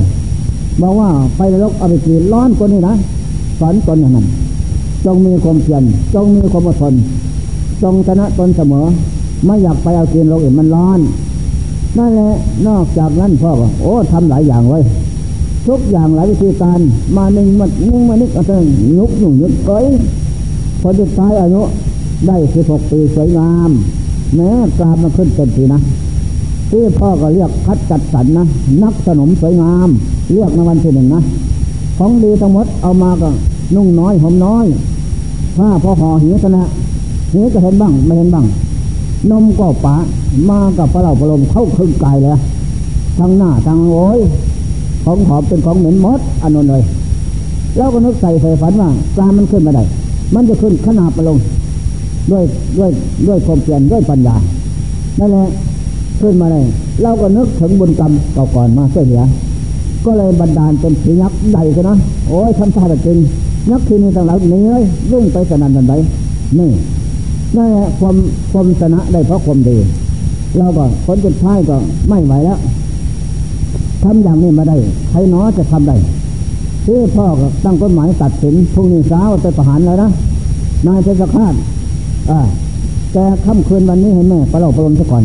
[0.83, 2.95] บอกว่าไปนรกเอาไปกีร้อนคนนี้นะ
[3.59, 4.27] สอนตนอย่างนั้น
[5.05, 5.83] จงมีความเพียร
[6.15, 6.95] จงมีความอดทน
[7.83, 8.87] จงชนะตนเสมอ
[9.45, 11.01] ไม่อยากไปเอากินโลกอื่นมันร้อน
[11.99, 12.31] นั่นแหละ
[12.67, 14.81] นอกจากนั้นพ่อบอกโอ้ทำหลายอย่างไว้
[15.67, 16.81] ทุกอย่างหลายวิธีการ
[17.17, 18.53] มาหนึ่งมันนึ่งมานิกอะไร
[18.99, 19.87] ยุกหนุ่งยุกเอ้ย
[20.81, 21.63] พอจะตายอายุ
[22.27, 23.71] ได้สิบหกปีสวยงาม
[24.35, 25.81] แม้กลามาขึ้นเป็นทีนะ
[26.71, 28.45] ที่พ่อก็เรียกคัดจัดสรรนะ
[28.83, 29.89] นักสนมสวยงาม
[30.33, 31.23] เรียกในวันที่หนึ่งนะ
[31.99, 33.29] ของดีทั้งหมดเอามาก็
[33.75, 34.67] นุ่งน้อยห่มน้อย
[35.57, 36.63] ผ้าพอห่อหิวชนะ
[37.33, 38.47] หิวก็เห็นบ้างไม่เห็นบ้าง
[39.31, 39.97] นมก็ปะ
[40.51, 42.39] มากับปลาปลมเข้าครึ่งกายเลย
[43.19, 44.19] ทั้งหน้าทั้งโอ้ย
[45.05, 46.83] ของหอมเป็นของเหม็นมดอันนั้นเลย
[47.77, 49.85] แล้วก็นึกใส่ใส่ฝันว่าปลามันขึ้นมาได้
[50.35, 51.39] มันจะขึ้นขนาบไปลง
[52.31, 52.45] ด้วย
[52.79, 52.91] ด้วย
[53.27, 54.37] ด้วยความเพียรด้วยปัญญา
[55.19, 55.47] นั่นแหละ
[56.21, 56.65] ขึ้นมาเลย
[57.03, 59.23] เราก็นึกถึงบุญกรรมเก่าก่อนมาช่วยเหลือ
[60.05, 61.97] ก็เลยบันดาลเป็นผียักษ์ใหญ่กันนะ
[62.29, 63.19] โอ้ยทำท่าจะจริง
[63.71, 65.95] ยักษ์ที่นี่ต่างหลายนี้เลยรุ่งไปสนั่นสันใด
[66.59, 66.71] นี่
[67.57, 68.17] นั่แหละความ
[68.53, 69.77] ความชนะได้เพราะความดี
[70.59, 71.77] เราก็ผลสุดท้ายก็
[72.09, 72.59] ไม่ไหวแล้ว
[74.03, 74.77] ทำอย่างนี้มาได้
[75.11, 75.97] ใครน้อจะทำได้
[76.85, 77.27] ที่พ่อ
[77.65, 80.11] ตั้งกฎหมายตัดสินพรุ่งนี้เช้าไปประหารแล้วนะ
[80.87, 81.55] นายเพชรฆาต
[82.31, 82.41] อ่า
[83.13, 85.25] แต่ค่ำคืนวันนี้เห็นแม่ปลาเราปลงซะก่อน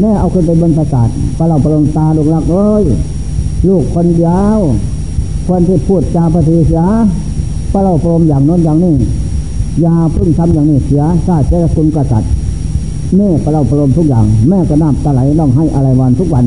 [0.00, 2.84] แม่เอาขึ้นไปบนประสาทปลาเราปลงตาลูกหลักเอ้ย
[3.68, 4.60] ลูกคนยาว
[5.46, 6.82] คนที่พูดจาปฏิเสีย
[7.74, 8.94] ปลาเราปลงอย่างน้นอย่างนี้
[9.84, 12.30] ยาพึ่งทำอย่างนี้เสียซาเจ้าคุณกษัตริย์
[13.16, 16.44] แม่ปลาเราปลงทุกอย่าง แม่ก็น้ำตาไหลต้องให้อะไรวันทุกวัน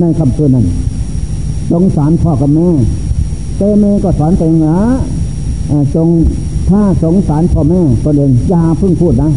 [0.00, 0.66] ในคำคืนนั้น
[1.70, 2.68] สงสารพ่อกับแม่
[3.56, 4.78] เตเมก็สอนตัวเองนะ
[5.94, 6.08] จง
[6.70, 9.30] ถ้าสงสารพ่อแม่ตัวเองอย่าพิ่งพูดนะ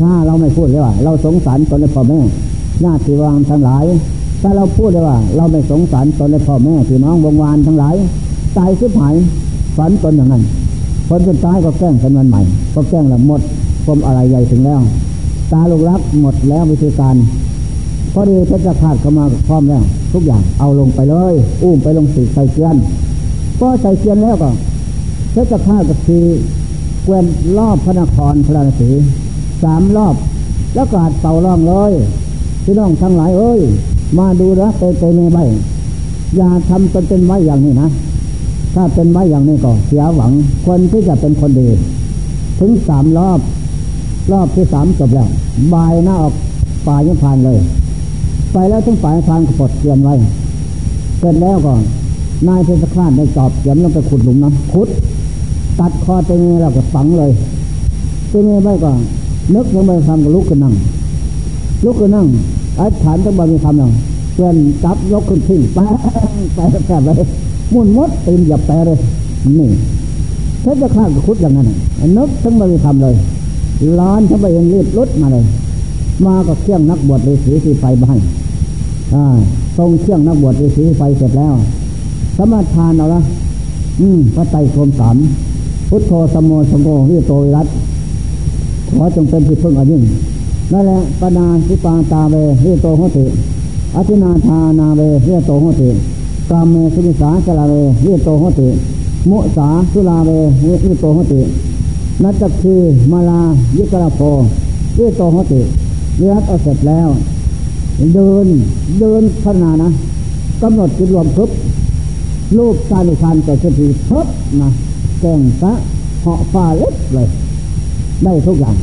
[0.00, 2.20] ถ้าเราไม่พูดเลยว่า เราสงสารตนในพ่อแม่
[2.84, 3.84] ญาติวางทั้งหลาย
[4.42, 7.96] ถ้าเราพูดเลยว่า เราไม่สงสารตนในพ่อแม่พี่น้องวงวานทั้งหลาย
[8.56, 9.14] ตายชิบหาย
[9.76, 10.42] ฝันตนอย่างนั้น
[11.08, 12.42] คนสุดท้ายก็แกล้งเป็นวันใหม่
[12.74, 13.40] ก็แกล้งละหมด
[13.86, 14.80] ปมอะไรใหญ่ถึงแล้ว
[15.52, 17.14] ตาลูกรักหมดแล้ววิธีการ
[18.12, 22.76] พอดีเพชรขาดเข้ามาพร้อมแล้ว ทุกอย่างเอาลงไปเลย อุ้มไปลงสีใส่เกียน
[23.60, 24.50] ก็ใส่เกียนแล้วก็
[25.32, 26.24] เพชรฆาตก็คือ
[27.04, 27.24] เกวน
[27.58, 28.90] รอบพระนครพระนศี
[29.62, 30.14] สามรอบ
[30.74, 31.92] แล้วกาดเป่าร่องเลย
[32.64, 33.60] พี่น้องทั้งหลายเอ้ย
[34.18, 35.38] มาดูนะเตยเตยเมใบ
[36.36, 37.88] อย่าทำจนเป็นไว้อย่างนี้นะ
[38.74, 40.32] ถ้าเป็นไว้อย่างนี้ก็เสียหวัง
[40.66, 41.68] คนที่จะเป็นคนดี
[42.58, 43.40] ถึงสามรอบ
[44.32, 45.28] รอบที่สามจบแล้ว
[45.74, 46.34] บายหน้าออก
[46.86, 47.58] ป่ายังผ่านเลย
[48.52, 50.14] ไปแล้วถึงฝ่ายทางกปดเกียนไว้
[51.18, 51.78] เสร็จแล้วก็น
[52.48, 54.88] นายเพชรคลาดได้จอบเขียนลงไปขุดหลุมน้ำขุด
[55.78, 57.30] ตัดคอตัวนี้แล้วก็ฝังเลย
[58.30, 58.92] ตัวนี้ไว้ก็
[59.54, 60.74] นึกยังไม่ทำก็ลุกขึ้นนั่ง
[61.84, 62.26] ลุกขึ้นนั่ง
[62.76, 63.92] ไอธิษฐานต้องบริคำหนึ่ง
[64.34, 65.86] เพื่อนจับยกขึ้นทิ้งแปะ
[66.54, 67.22] แปแปะเลย
[67.72, 68.98] มุ่นมดตีนอย่าแปะเลย
[69.58, 69.68] นี่
[70.60, 71.66] เพชรคลาดก็ขุดอย่างนั้น
[72.16, 73.14] นึกทั้งบริคำเลย
[74.00, 75.44] ล้านทั้งไปเองรีบลุดมาเลย
[76.26, 78.18] มากับเครื่องนักบวชฤาษีที่ไฟบ้าน
[79.76, 81.54] ทรงเครื่องนักบวชฤาษีไฟเสร็จแล้ว
[82.36, 83.20] สมาทานเอาละ
[84.00, 85.16] อืมพระไตรโคมสาม
[85.88, 87.66] พุทโธสมโมสมโภวิโตวิรัต
[88.96, 90.02] ขอจงเป็นที่พึ่งอันยิ่ง
[90.72, 93.24] นั่นแหละปนาสิปาตาเววิโตโหติ
[93.96, 95.88] อธินาทานาเววิโตโหติ
[96.50, 98.68] กามเมสุนิสาสลาเววิโตหติ
[99.30, 100.30] มุสาสุลาเว
[100.84, 101.40] วิโตหติ
[102.22, 102.76] นัตคี
[103.12, 103.40] มาลา
[103.76, 104.20] ยิกราโพ
[104.98, 105.60] วิโตหติ
[106.18, 107.08] เรียกเอาเสร็จแล้ว
[108.14, 108.46] เดิน
[108.98, 109.88] เดินขนานะ
[110.62, 111.50] กำหนดจิตรวมครบ
[112.56, 114.26] รูปชาลิคันแต่สติครบ
[114.60, 114.68] นะ
[115.20, 115.72] แกงซะ
[116.20, 117.28] เหาะฟ้าเล็บเลย
[118.24, 118.76] ได้ทุกอย่าง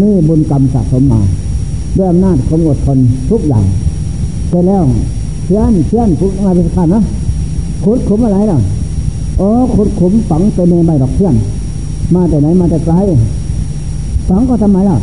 [0.00, 1.20] นี่บุญกรรมสะสมมา
[1.96, 2.98] ด้วยอำนาจของอดทน
[3.30, 3.64] ทุกอย่าง
[4.48, 4.84] เสร็จแล้ว
[5.52, 7.02] เชื่อนเชื่อนพุกมาเป็นขันนะ
[7.84, 8.58] ขุดขุมอะไรล่ะ
[9.40, 11.34] อ๋อขุดขุมฝังไปในใบดอกเพื่อน
[12.14, 12.94] มาแต่ไหนมาแต่ไกล
[14.28, 14.96] ฝังก็ทำไมล่ะ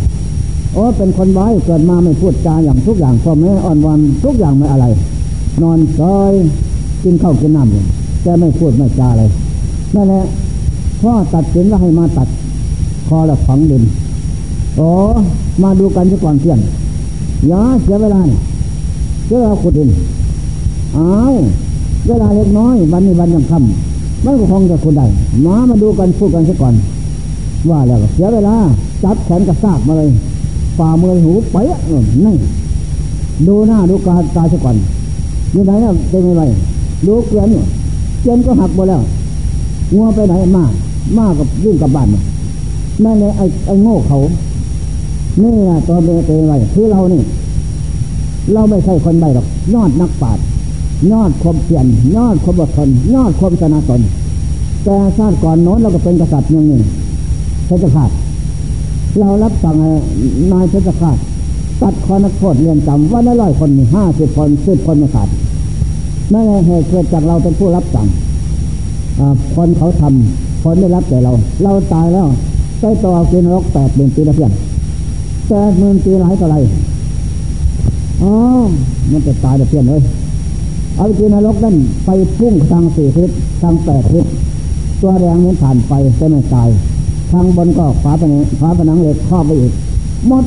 [0.73, 4.85] โอ้เป็นคนไว้เกิดมาไม่พูดจาอย่างทุกอย่างพ่อแม่อ่อนวันทุกอย่างไม่อะไร
[5.61, 6.31] นอนซอย
[7.03, 7.83] กินข้าวกินน้ำอยู่
[8.23, 9.23] แต่ไม่พูดไม่จาอะไร
[9.95, 10.23] นั่นแหละ
[11.01, 12.27] พ่อตัดสินว่าให้มาตัด
[13.07, 13.83] คอแล้วฝังดิน
[14.77, 14.87] โอ้
[15.63, 16.59] มาดูกันซะก่อนเพื่อน
[17.47, 18.41] อย่าเสียเวลาเนี่ย
[19.25, 19.89] เสียเวลาขุดดิน
[20.95, 21.33] อ้าว
[22.07, 25.05] เวลาเล็กน้อย วันนี้วันยังค่ำไม่ก็คงจะขุดได้
[25.45, 26.73] มามาดูกันพูดกันซะก่อน
[27.69, 28.55] ว่าแล้วเสียเวลา
[29.03, 30.09] จับแขนกระซากมาเลย
[30.77, 31.79] ฝ่ามือหูไปอะ
[32.25, 32.35] นี่
[33.47, 34.75] ดูหน้าดูกาตาซะก่อน
[35.51, 36.43] อยู่ไหนแล้วเป็นไง
[37.07, 37.47] ดูเกลือน
[38.21, 39.01] เกลือนก็หักหมดแล้ว
[39.95, 40.63] งัวไปไหนมา
[41.17, 42.07] มากับยิ่งกับบ้าน
[43.03, 44.17] นั่นเลยไอ้ไอ้โง่เขา
[45.41, 47.21] นี่แหละตัวเบเตไว้คือเรานี่
[48.53, 50.43] เราไม่ใช่คนใบหรอกยอดนักปราชญ์
[51.11, 54.01] ยอดความเพียรยอดความอดทนยอดความชนะตน
[54.83, 56.81] แต่ชาติก่อนโน้นเราก็เป็นกษัตริย์ยังหนี่ง
[57.65, 58.11] เพชรขาด
[59.19, 59.75] เรารับสั่ง
[60.51, 61.17] นายเพชรขาด
[61.81, 65.29] ตัดคอนักโทษเรียนจำว่าได้ร้อยคนห้าสิบคนสิบคนไม่ขาด
[66.33, 68.07] นั่นแหละเหตุเกิดจากเราเป็นผู้รับสั่ง
[69.55, 71.31] คนเขาทำคนได้รับแต่เรา
[71.63, 72.27] เราตายแล้ว
[72.79, 74.51] ไปต่อกินรกแปดหมื่นปีละเพียง
[75.49, 76.57] แปดหมื่นปีหลายต่อไร
[78.21, 78.33] อ๋อ
[79.11, 80.01] มันจะตายแต่เพียงเลย
[80.97, 83.29] เอากินรกนั่นไปพุ่งทางสี่ทิศ
[83.61, 84.25] ทางแปดทิศ
[85.01, 86.69] ตัวแรงนั้นผ่านไปจะไม่ตาย
[87.31, 89.73] ทางบนก็ฝาผนังฝาผนังเหล็กครอบไปอีก
[90.27, 90.45] หมด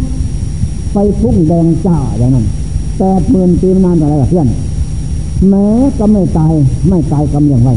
[0.92, 2.46] ไปพุ่งแดงจ้าอย่างนั้น
[2.98, 4.48] แปดหมื่นปีนานต่อไรเพื่อน
[5.48, 5.66] แม้
[5.98, 6.52] ก็ไม่ตาย
[6.88, 7.70] ไม่ตายกำอย่างไร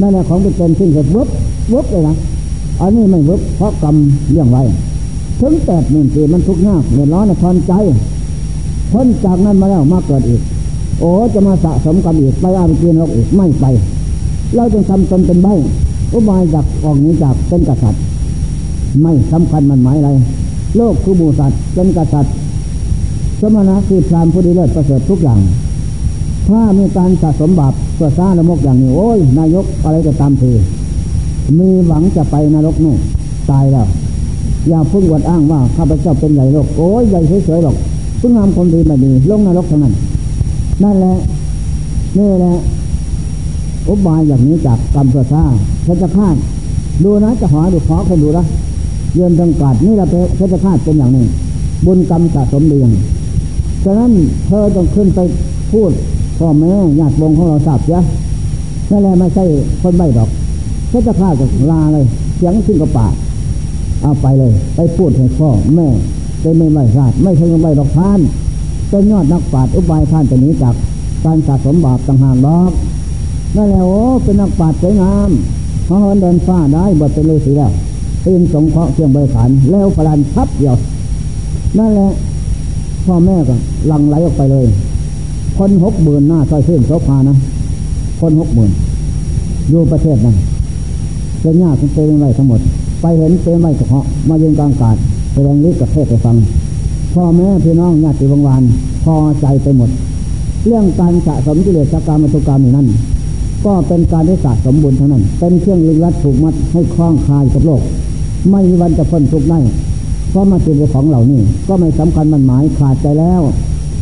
[0.00, 1.28] นั่นแหละของเป็นสิ่งเกิดวุบ
[1.72, 2.14] วุบเลยนะ
[2.80, 3.96] อันนี้ไม่วุบเพราะกรรม
[4.30, 4.62] เลี้ยงไว้
[5.40, 7.72] ถึงแปดหมื่นปีมันทุกข์ยากเดือดร้อนทนใจ
[8.92, 10.42] พ้นจากนั้นมาแล้วมาเกิดอีก
[11.00, 13.64] โอ้จะมาสะสมกรรมอีกไปอาไปกินโลกอีกไม่ไป
[14.54, 15.48] เราจึงทำตนเป็นใบ
[16.12, 18.02] อุบายจากออกนี้จากเป็นกษัตริย์
[19.02, 20.10] ไม่สำคัญมันหมายอะไร
[20.76, 22.34] โลกคือบูสัตว์เป็นกษัตริย์
[23.40, 25.40] สมณะคือพรามผู้ดีเลิศประเสริฐทุกอย่าง
[26.48, 30.52] ถ้ามีการสะสมบาปเพื่อสร้าละมกอย่างนี้โอ้ย นายกอะไรก็ตามที
[31.58, 32.94] มีหวังจะไปนรกนู่
[33.50, 33.86] ตายแล้ว
[34.68, 37.76] อย่าพึ่งวดอ้างว่าข้าพเจ้าเป็นใหญ่โลกโอ้ยใหญ่เฉยๆหรอก
[38.20, 39.94] พิ่งงามคนดีไม่ดีลงนรกเท่านั้น
[40.82, 41.16] นั่นแหละ
[42.18, 42.54] นี่แหละ
[43.88, 45.52] อุบายอย่างนี้จากกรรมเพื่อสร้าง
[45.84, 46.36] เพชฌฆาต
[47.04, 48.44] ดูนะจะหอดูขอคนดูนะ
[49.14, 51.24] เยือนทางกาดนี่แหละเพชฌฆาตเป็นอย่างนี้
[51.86, 52.90] บุญกรรมสะสมเรียง
[53.84, 54.12] ฉะนั้น
[54.46, 55.20] เธอต้องขึ้นไป
[55.72, 55.92] พูด
[56.38, 57.98] พ่อแม่ญาติวงของเราทราบเสีย
[58.90, 59.44] นั่นแหละไม่ใช่
[59.82, 60.28] คนใบดอก
[60.90, 62.04] พระเจ้าข้าก็ลาเลย
[62.36, 63.12] เสียงขึ้นกับปาก
[64.02, 65.88] เอาไปเลย ไปพูดให้พ่อแม่
[66.40, 68.20] เป็นไม่ไหวราดไม่ใช่ไม่ดอกทาน
[68.88, 70.74] เป็นยอดนักปราชญ์อุบายท่านจะหนีจาก
[71.24, 72.72] การสะสมบาปต่างหากลอก
[73.56, 75.30] นั่นแหละโอ้เป็นนักปราชญ์สวยงาม
[75.88, 77.72] พอเดินฟ้าได้บทเป็นฤาษีแล้ว
[78.22, 80.76] เป็นสงเคราะห์เพียงบริขารแล้วพลันทับเดียว
[81.78, 82.10] นั่นแหละ
[83.06, 83.54] พ่อแม่ก็
[83.88, 84.66] หลังไหลออกไปเลย
[85.58, 87.36] คนหกหมื่นหน้าซอยเส้นโซฟานะ
[88.20, 88.70] คนหกหมื่น
[89.68, 90.36] อยู่ประเทศนั้น
[91.40, 92.60] เป็นญาติเต็มไว้ทั้งหมด
[93.00, 94.96] ไปเห็นเต็มไว้เฉพาะมายืนกลางกาด
[95.32, 96.36] แสดงฤทธิ์กับเทศไปฟัง
[97.20, 98.62] พ่อแม่พี่น้องญาติวงวาน
[99.04, 99.90] พอใจไปหมด
[100.66, 102.88] เรื่องการสะสมกิเลสกรรมตุกรรมนั้น
[103.64, 107.80] ก็เป็นการได้สะสมบุญทั้งนั้น เป็นเครื่องลึกลัดผูกมัดให้คล้องคายกับโลก
[108.50, 109.58] ไม่มีวันจะพ้นทุกข์ได้
[110.30, 113.40] เพราะมาติดในของเหล่านี้ ก็ไม่สำคัญมันหมายขาดใจแล้ว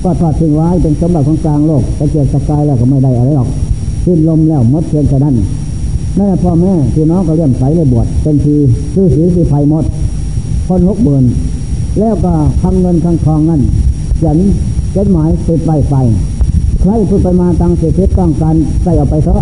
[0.02, 3.48] ก็ทอดทิ้งไว้เป็นสมบัติของกลางโลกตะเกียกตะกายแล้วก็ไม่ได้อะไรหรอก
[4.04, 5.34] สิ้นลมแล้วมดเพียงแค่นั้น
[6.18, 8.54] นั่พ่อแม่พี่น้องก็เลื่อมใสในบวชเป็นที
[8.94, 9.84] ซื้อสีสีไฟหมด
[10.68, 11.24] คนหกเบิน
[11.98, 12.32] แล้วก็
[12.62, 13.60] คังเงินคังทองนั่น
[14.16, 14.38] เขียน
[14.96, 15.94] จดหมายติดไปไป
[16.80, 19.40] ใครพูดไปมาตังเสียเทต้องการใส่เอาไปเถอะ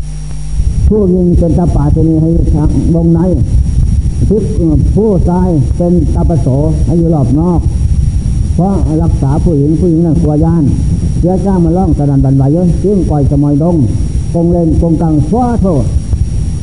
[0.88, 3.20] ผู้ยิงเป็นตาป่าจะมีให้ทางวงใน
[4.28, 4.38] ผู้
[4.96, 6.46] ผู้ตายเป็นตาปโส
[6.86, 7.60] ให้อยู่รอบนอก
[8.54, 10.64] เพราะรักษาผู้หญิงผู้หญิงนั้นกลัวย่าน
[11.18, 13.76] เสียจ้างมาล่องสนันบันไหวเยอะจึงปล่อยสมอยดง
[14.34, 15.84] กงเล่นกงกังฟ้าโทษ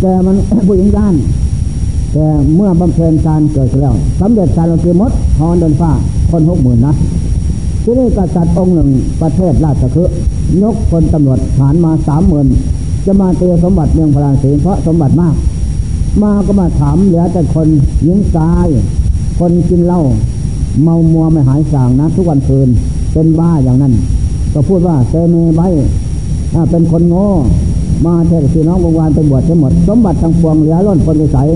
[0.02, 0.36] แต่มัน
[0.68, 1.16] ผู้หญิงย่าน
[2.14, 5.92] แต่เมื่อบำเพ็ญการเกิดแล้วสำเร็จการเราคือมดฮอนเดินฟ้า
[6.32, 6.96] คนหกหมื่นนะ
[7.84, 8.90] ที่นี่กษัตริย์องค์หนึ่ง
[9.22, 10.16] ประเทศราชคฤห์
[10.64, 12.48] ยกคนตำรวจฐานมาสามหมื่น
[13.06, 15.36] จะมาเตียสมบัติเมืองพราศีเพราะสมบัติมาก
[16.22, 17.68] มาก็มาถามเหลือแต่คน
[18.04, 18.68] หญิงชาย
[19.40, 20.02] คนกินเหล้า
[20.84, 22.70] เมามัวไม่หายสางนะทุกวันคืน
[23.14, 23.94] เป็นบ้าอย่างนั้น
[24.54, 25.62] ก็พูดว่าเซเมใบ
[26.72, 27.28] เป็นคนโง่
[28.06, 31.48] มาเทศพี่น้องวงวานไปบวชทั้งหมด สมบัติทั้งปวงเหลือล้นคนวิสัย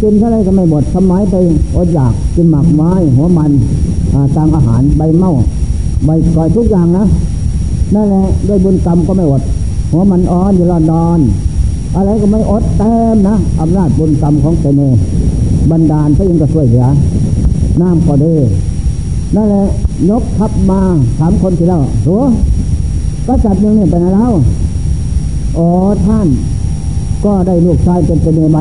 [0.00, 1.34] กินเท่าไรก็ไม่หมดทำไมไป
[1.76, 3.50] อดอยากกินหมากไม้หัวมัน
[4.36, 5.32] ต่างอาหารใบเมา
[6.04, 7.04] ใบก่อยทุกอย่างนะ
[7.94, 9.42] นั่นแหละด้วยบุญกรรมก็ไม่อด
[9.90, 11.20] หัวมันอ่อนอยู่รอนนอน
[11.96, 14.80] อะไรก็ไม่อดเต็มนะอำนาจบุญกรรมของเสน
[15.70, 16.86] บันดาลพระอินทร์ก็ช่วยเหลือ
[17.80, 18.34] น้ำก็ดี
[19.34, 19.64] นั่นแหละ
[20.10, 20.80] ยกทับมา
[21.18, 22.22] ถามคนที่เล่าหัว
[23.26, 24.30] ก็จัดยังนี่เป็นอะไรเล่า
[25.56, 25.68] อ๋อ
[26.06, 26.26] ท่าน
[27.24, 28.58] ก็ได้ลูกชายเป็นเสนใบ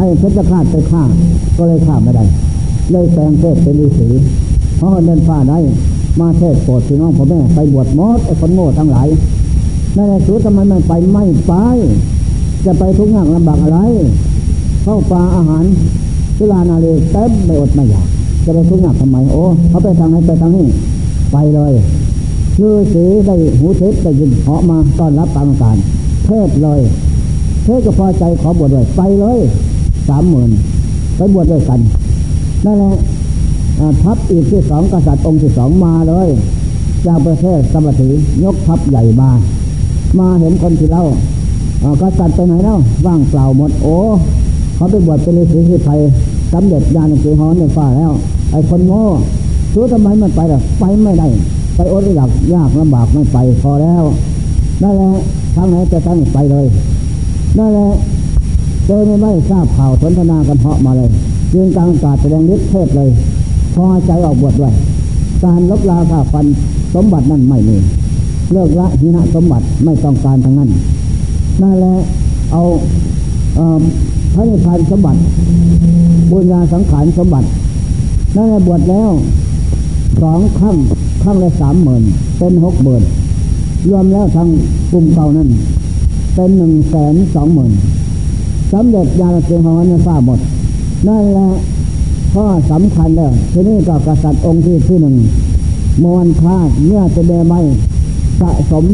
[0.00, 1.02] ให้เพชรฆาตไปฆ่า
[1.56, 2.24] ก็เลยฆ่าไม่ได้
[2.90, 4.08] เลยแปลงเพศเป็นฤาษี
[4.76, 5.58] เพราะเดินฟ้าได้
[6.20, 9.08] มาเทศโปรดพี่น้องพ่อแม่ไปบวชมดไอ้คนโง่ทั้งหลาย
[9.96, 11.52] นั่นแหละสุดทำไมไม่ไปไม่ไป
[12.64, 13.78] จะไปทุกอย่างลำบากอะไร
[14.82, 15.64] เข้าปลาอาหาร
[16.36, 18.06] เวลานาเลเต็มไม่อดไม่อยาก
[18.44, 20.66] จะไปทุกอย่างทำไมโอ้เขาไปทางไหนไปทางนี้
[21.32, 21.72] ไปเลย
[22.56, 25.76] คือสีได้หูเทปได้ยินเหาะมาต้อนรับตามการ
[26.26, 26.80] เทศเลย
[27.64, 29.38] เทศก็พอใจขอบวชเลยไปเลย
[30.10, 30.50] สามหมื่น
[31.16, 31.80] ไปบวชด้วยกัน
[32.64, 32.92] นั่นแหละ
[34.02, 36.28] ทัพอีกที่สองกษัตริย์องค์ที่สองมาเลย
[37.06, 38.08] จากประเทศสมัติ
[38.44, 39.30] ยกทัพใหญ่มา
[40.18, 41.04] มาเห็นคนที่เล่า
[42.02, 43.94] กษัตริย์ไปไหนแล้วว่างเปล่าหมดโอ้
[44.74, 45.98] เขาไปบวชเป็นฤาษีที่ไทย
[46.52, 48.12] สำเร็จญาณสีหอนในฟ้าแล้ว
[48.52, 49.02] ไอ้คนโง่
[49.74, 51.28] รู้ทำไมมันไปล่ะไปไม่ได้
[51.76, 54.02] ไปอดอยากยากลำบากไม่ไปพอแล้ว
[54.82, 55.10] นั่นแหละ
[55.54, 56.66] ทางไหนจะตั้งไปเลย
[57.58, 57.88] นั่นแหละ
[58.86, 61.10] เจอไม่ไม่ทราบข่าวสนทนากันเหาะมาเลย
[61.52, 63.10] ยืนกลางกาศแสดงฤทธิ์เทศเลย
[63.74, 64.74] พอใจออกบวชด้วย
[65.44, 66.46] การลบลาค่าฟัน
[66.94, 67.76] สมบัตินั่นไม่มี
[68.52, 70.70] เลิกละหินะสมบัติไม่ต้องการทั้งนั้น
[71.62, 71.94] นั่นแหละ
[72.52, 72.62] เอา
[74.34, 75.18] พระนิพพานสมบัติ
[76.30, 77.48] บุญญาสังขารสมบัติ
[78.36, 79.10] นั่นแหละบวชแล้ว
[80.22, 80.76] สองครั้ง
[81.22, 82.02] ครั้งละสามหมื่น
[82.38, 83.02] เป็นหกหมื่น
[83.88, 84.48] รวมแล้วทั้ง
[84.90, 85.48] กลุ่มเก่านั้น
[86.34, 87.72] เป็นหนึ่งแสนสองหมื่น
[88.72, 90.38] สำเร็จญาเสียงของนันฟ้าหมด
[91.08, 91.48] นั่นแหละ
[92.34, 95.14] ข้อสำคัญแล้วทีนี้ก็กษัตริย์องค์ที่ที่หนึ่ง
[96.04, 96.56] มวลคา
[96.86, 97.60] เมื่อจะเดไม่
[98.40, 98.84] สะสม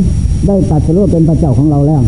[0.47, 2.03] ได้ตัดสู้เป็นพระเจ้าของเราแล้ว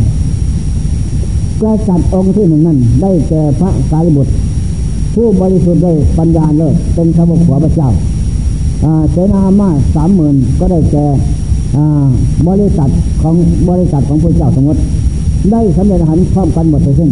[1.62, 4.33] กษัตริย์องค์ที่หนึ่งนั้นได้แก่พระสารีบุตร
[5.14, 7.88] ผู้บริสุทธิ์ด้ปัญญาเลยเป็นสาวกหัวพระเจ้า
[9.11, 11.04] เสนามาสามหมื่นก็ได้แก่
[12.48, 12.88] บริษัท
[13.22, 13.35] ของ
[13.70, 14.81] บริษัทของพระเจ้าสมมติ
[15.53, 17.11] ได้สำเร็จหันพร้อมกันหมดเลยซึ่ง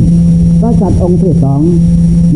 [0.62, 1.60] กษัตริย์องค์ที่สอง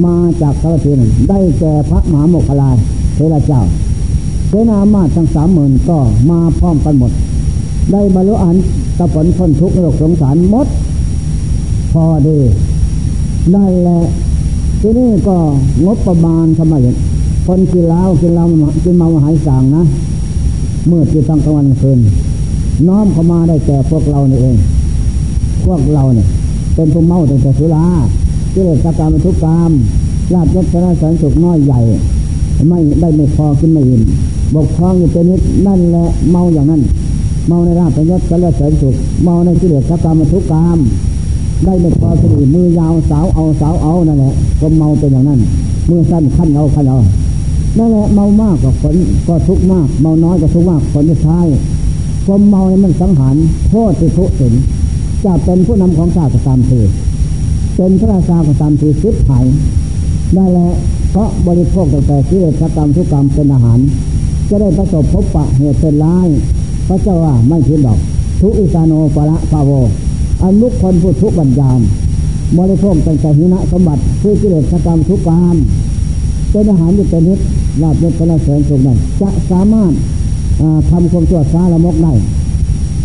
[0.06, 2.70] มาจากสารพีนได้แก่พระมหาโมคคลา
[3.14, 3.62] เทระเจ้า
[4.48, 5.98] เสนามาทั้งสามหมื่นก็
[6.30, 7.12] มาพร้อมกันหมด
[7.92, 8.56] ได้บรรลุอัน
[8.98, 10.66] ตะผลพ้นทุกข์โลกสงสารหมด
[11.92, 12.38] พอดี
[13.52, 14.00] ได้แหละ
[14.80, 15.36] ทีนี้ก็
[15.86, 16.74] งบประมาณทำไม
[17.46, 18.46] คนกินเหล้ากินเหล้า
[18.84, 19.82] กินเมาหายสางนะ
[20.86, 21.98] เมื่อที่ตั้งกลางวันคืน
[22.88, 24.56] น้อมเข้ามาได้แก่พวกเรานี่เอง
[25.64, 26.26] พวกเราเนี่ย
[26.74, 27.84] เป็นผู้เมาตั้งแต่สุรา
[28.54, 29.70] กิเลสกรรมทุกกรรม
[30.34, 31.80] ลาบยศชนะสันสุขน้อยใหญ่
[32.68, 34.02] ไม่ได้ไม่พอกินไม่อิ่ม
[34.54, 36.82] บกพร่องอยู่เป็นนิดนั่นแหละเมาอย่างนั้น
[37.48, 38.94] เมาในราบยศชนะสันสุข
[39.24, 40.78] เมาในกิเลสกรรมทุกกรรม
[41.64, 45.40] ได้ไม่พอสติมือยาวสาวเอาสาวเอานั่นแหละก็เมาเป็นอย่างนั้น
[45.88, 46.98] มือสั้นขั้นเอาขั้นเอา
[47.78, 48.94] นั่นแหละเมามากกว่าผล
[49.26, 51.38] ก็ทุกมาก เมาน้อยก็ทุกมากผลจะใช้
[52.26, 53.36] ความเมาเนี่ยมันสังหาร
[53.70, 54.54] โทษที่ทุสิน
[55.24, 56.80] จะเป็นผู้นำของชาติตามที
[57.76, 59.44] เป็นพระราชาก็ตามทีสิบหาย
[60.34, 60.72] ได้แล้ว
[61.10, 63.78] เพราะบริโภคแต่ที่เลสกรรมทุกกรรมเป็นอาหาร
[64.48, 66.28] จะได้ประสบพบปะเหตุเป็นร้าย
[66.88, 67.98] พระเจ้าว่าไม่พิดดอก
[68.40, 69.70] ทุอิสาโนปะละปาโว
[70.42, 71.80] อันมุกคนผู้ทุกบัญญาณ
[72.58, 75.56] บริโภคแต่หินะสมบัติคือกิเลสกรรมทุกกรรม
[76.50, 77.38] เป็นอาหารอยู่เป็นนิด
[77.82, 79.92] ลาบยศพระเสริญสุขได้จะสามารถ
[80.90, 82.12] ทำความชั่วช้าละมกได้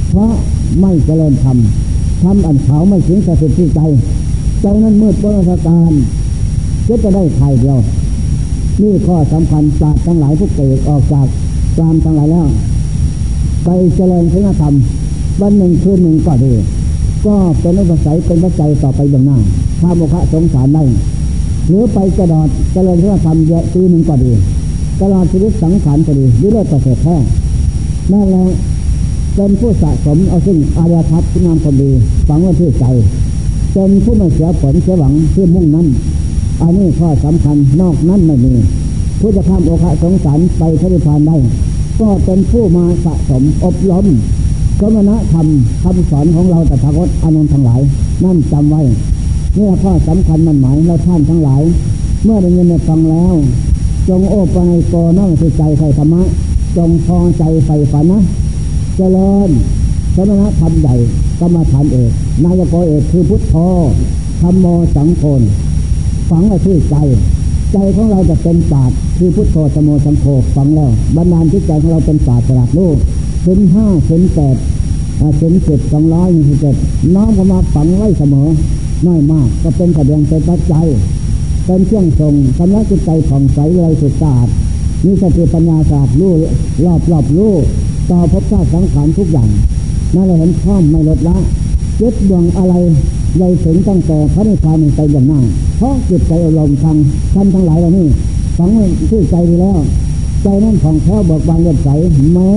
[0.10, 0.32] เพราะ
[0.80, 1.58] ไม่เจริญธรรม
[2.24, 3.80] ทำอันเขาไม่ถึงสติที่ใจ
[4.62, 5.92] ใจนั้นมืดบริสการ
[6.88, 7.80] ก็จะได้ไข่เดียว
[8.82, 11.28] นี่ข้อสำคัญจากทั้งหลายผู้เกิดออกจาก
[11.78, 12.48] กามทั้งหลายแล้ว
[13.66, 14.74] ไปเจริญคุณธรรม
[15.42, 16.54] วันหนึ่งคืนหนึ่งก็ดี
[17.26, 19.38] ก็เป็นอุปสรรคเป็นปัจจัยต่อไปอย่างหน้า
[19.82, 20.84] ถ้าโมฆะสงสารได้
[21.68, 24.32] หรือไปกระดอดเจริญคุณธรรมเยอะปีหนึ่งก็ดี
[25.02, 27.16] ตลอดชีวิตสังขารก็ดีวิเรศประเสริฐแท้
[28.12, 28.46] นั่นแหละ
[29.36, 31.92] เป็นผู้สะสมเอาซึ่งอารยทัพที่งามคนดี
[32.28, 32.86] ฝังไว้ที่ใจ
[33.74, 35.88] เป็นผู้ไม่เสียผลเสียหวังที่มุ่งนั้น
[36.62, 38.54] อันนี้ข้อสำคัญนอกนั้นไม่มี
[39.20, 41.38] ผู้จะข้ามโอคะสงสารไปพระนิพพานได้
[42.00, 44.06] ก็เป็นผู้มาสะสมอบรม
[44.80, 45.48] สมณธรรม
[45.84, 47.82] คำสอนของเราแต่พระกอานนท์ทั้งหลาย
[48.24, 48.82] นั่นจำไว้
[49.58, 51.64] นี่ข้อสำคัญมันหมายเราท่านทั้งหลาย
[52.24, 53.34] เมื่อได้ยินได้ฟังแล้ว
[54.10, 56.22] จงโอปนัยโกนั่งสิใจใส่ธรรมะ
[56.78, 58.20] จงพอใจใส่ฝันนะ
[58.98, 59.50] เจริญ
[60.16, 60.96] สมณธรรมใหญ่
[61.40, 62.12] กรรมฐานเอก
[62.44, 63.56] นายกเอกคือพุทธโธ
[64.42, 64.66] ธรรมโม
[64.96, 65.24] สังโฆ
[66.30, 66.96] ฝังไว้ที่ใจ
[67.72, 70.26] ใจของเราจะเป็นศาสตร์คือพุทธโธธรรมโมสังโฆ
[70.56, 72.98] ฝังแล้วบรรดาที่ใจของเราเป็นศาสตร์ตลาดลูก
[73.44, 74.58] เส้นห้าเส้นแปด
[75.38, 76.76] เส้นเจ็ดสองร้อยยี่สิบเจ็ด
[77.16, 78.48] น้อมเข้ามาฝังไว้เสมอ
[79.08, 80.88] น้อยมากก็เป็นกระเดียงเป็นปัจจัย
[81.66, 84.54] เป็นเครื่องทรงทำให้จิตใจผ่องใสไรสุดศาสตร์
[85.06, 86.34] มีสติปัญญาศาสตร์รู้
[86.86, 87.54] รอบรอบรู้
[88.10, 89.50] ต่อพบชาติสังขารทุกอย่าง
[90.16, 91.38] นั่นเราเห็นข้อมไม่ลดละ
[92.02, 92.74] ยึดดวงอะไร
[93.38, 95.44] ใหญ่ถึงตั้งแต่พระนิพพานไปอย่างนั้น
[95.78, 96.98] เพราะจิตใจอารมณ์ทาง
[97.34, 98.08] ท่านทั้งหลายเหล่านี้
[98.58, 98.70] ฝัง
[99.10, 99.80] ที่ใจดีแล้ว
[100.44, 101.90] ใจนั้นของแท้เบิกบานเลือดใส
[102.34, 102.50] แม้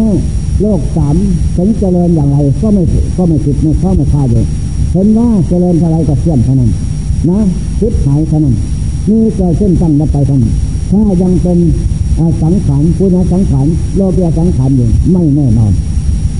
[0.60, 1.16] โลกสาม
[1.56, 2.82] ถึงเจริญอย่างไรก็ไม่
[3.16, 4.42] ก็ไม่ผิดไม่ข้อไม่คาอยู่
[4.92, 6.70] เห็นว่าเจริญอะไรก็เสื่อมเท่านั้น
[7.30, 7.38] นะ
[7.80, 8.54] คิดหายเท่านั้น
[9.08, 10.52] นี่เกิดขึ้นตั้งนับไปเท่านั้น
[10.90, 11.58] ถ้ายังเป็น
[12.42, 13.66] สังขารพุทธสังขาร
[13.96, 15.72] โลกียสังขารอยู่ไม่แน่นอน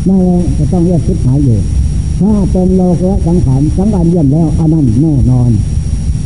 [0.08, 1.58] นั่นแหละจะต้องเรียกคิดหายอยู่
[2.20, 5.50] ถ้าเป็นโลกียสังขารสังขารเยี่ยมแล้วอันนั้นแน่นอน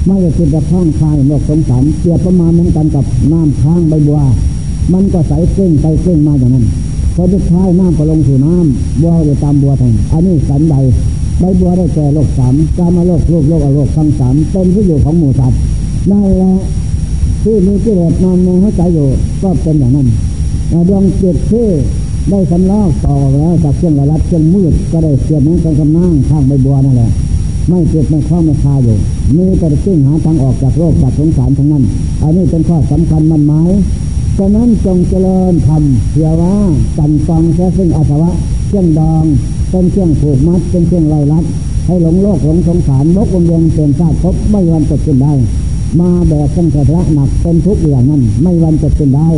[0.06, 4.20] ไม่จะคิดจะท่องคลายโลกสงสารเกี่ยวประมาณเหมือนกันกับน้ำค้างใบบัว
[4.92, 6.64] มันก็ใสเกล้งไปเกล้งมาอย่างนั้น
[7.14, 10.76] พอทุกท้ายน้ำก็ลงสู่น้ำบัวอยู่ตามบัวทางอันนี้สันใด
[11.40, 15.58] ใบบัวได้แก่โลกสามกามาโลกโลกโลกอโลกทั้งสามเป็นที่อยู่ของหมูสัตว์
[16.10, 16.52] นั่นแหละ
[17.42, 19.08] ที่มีกิเลสนอนในหัวใจอยู่
[19.42, 20.08] ก็เป็นอย่างนั้น
[20.88, 21.66] ดวงจิตที่
[22.30, 27.10] ได้สำลอกต่อแล้วจากเครื่องระลัดเครื่องมืดก็ได้เสียบนั้นกันกำนั่งข้างใบบัวนั่นแหละ
[27.68, 28.96] ไม่เจ็บไม่คล้องไม่คาอยู่
[29.36, 31.84] มีแต่จึงหาทางออกจากโรคจากสงสารทั้งนั้น
[32.22, 33.70] อันนี้เป็นข้อสำคัญมันหมาย
[34.38, 35.82] ฉะนั้นจงเจริญธรรม
[36.12, 36.54] เพื่อว่า
[36.98, 38.30] จันกองแค่ซึ่งอัตวะ
[38.68, 39.24] เครื่องดอง
[39.70, 41.44] เป็นเครื่องผูกมัดเป็นเครื่องไล่ลัด
[41.86, 45.32] ให้หลงโลกหลงสงสารมกวงเวียนเป็นชาติพบไม่วันจะขึ้นได้
[46.00, 49.30] มาแบบตั้งแต่พระหนักเป็นทุกอย่างนั้นไม่วันจะขึ้นได้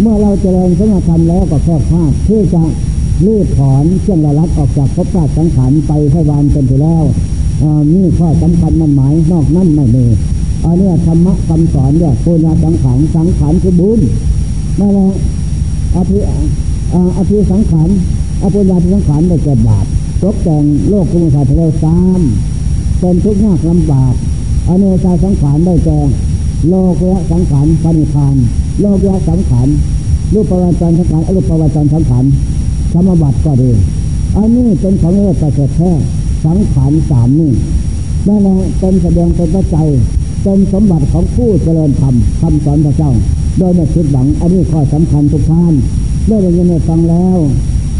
[0.00, 2.62] เมื่อเราเจริญสมาธรรมแล้วก็แค่พลาดที่จะ
[3.26, 7.04] รีบถอนเครื่องไล่ลัดออกจากภพชาติสังขารไปให้วันเป็นไปแล้ว
[7.94, 10.06] นี่ข้อสำคัญมันหมายนอกนั้นไม่มี
[10.64, 14.00] อันนี้ธรรมะคำสอนเนี่ยปุญญาสังขารสังขารคือบุญ
[14.80, 15.10] นั่นแหละ
[15.96, 16.18] อภิ
[17.16, 17.88] อภิสังขาร
[18.42, 19.86] อภิญญาสังขารได้เกิดบาป
[20.22, 22.20] ตกแต่งโลกกุมารทะเลสาม
[23.00, 24.14] เป็นทุกข์ยากลำบาก
[24.68, 25.98] อเนกาสังขารได้แก่
[26.68, 28.36] โลกยะสังขารปณิพาน
[28.80, 29.68] โลกยะสังขาร
[30.34, 32.24] รูปประวัติสังขารอรูปประวัติสังขาร
[32.92, 33.70] ธรรมบัติก็ดี
[34.36, 35.90] อันนี้เป็นของเลือดประเสริฐแท้
[36.44, 37.52] สังขารสามนี่
[38.26, 39.88] นั่นแหละเป็นแสดงเป็นปัจจัย
[40.42, 43.12] เป็นสมบัติของผู้เจริญธรรมคำสอนพระเจ้า
[43.58, 45.74] โดยไม่คิดหวังอันนี้ข้อสำคัญทุกท่าน
[46.26, 47.38] เมื่อได้ยินได้ฟังแล้ว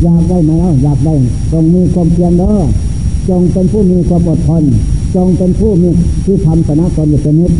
[0.02, 1.14] อยากได้ไหมเล่าอยากได้
[1.52, 2.54] จงมีความเพียรเด้อ
[3.28, 4.62] จงเป็นผู้มีความอดทน
[5.14, 5.90] จงเป็นผู้มี
[6.24, 7.52] ที่ทำสนะตนอยู่เป็นนิด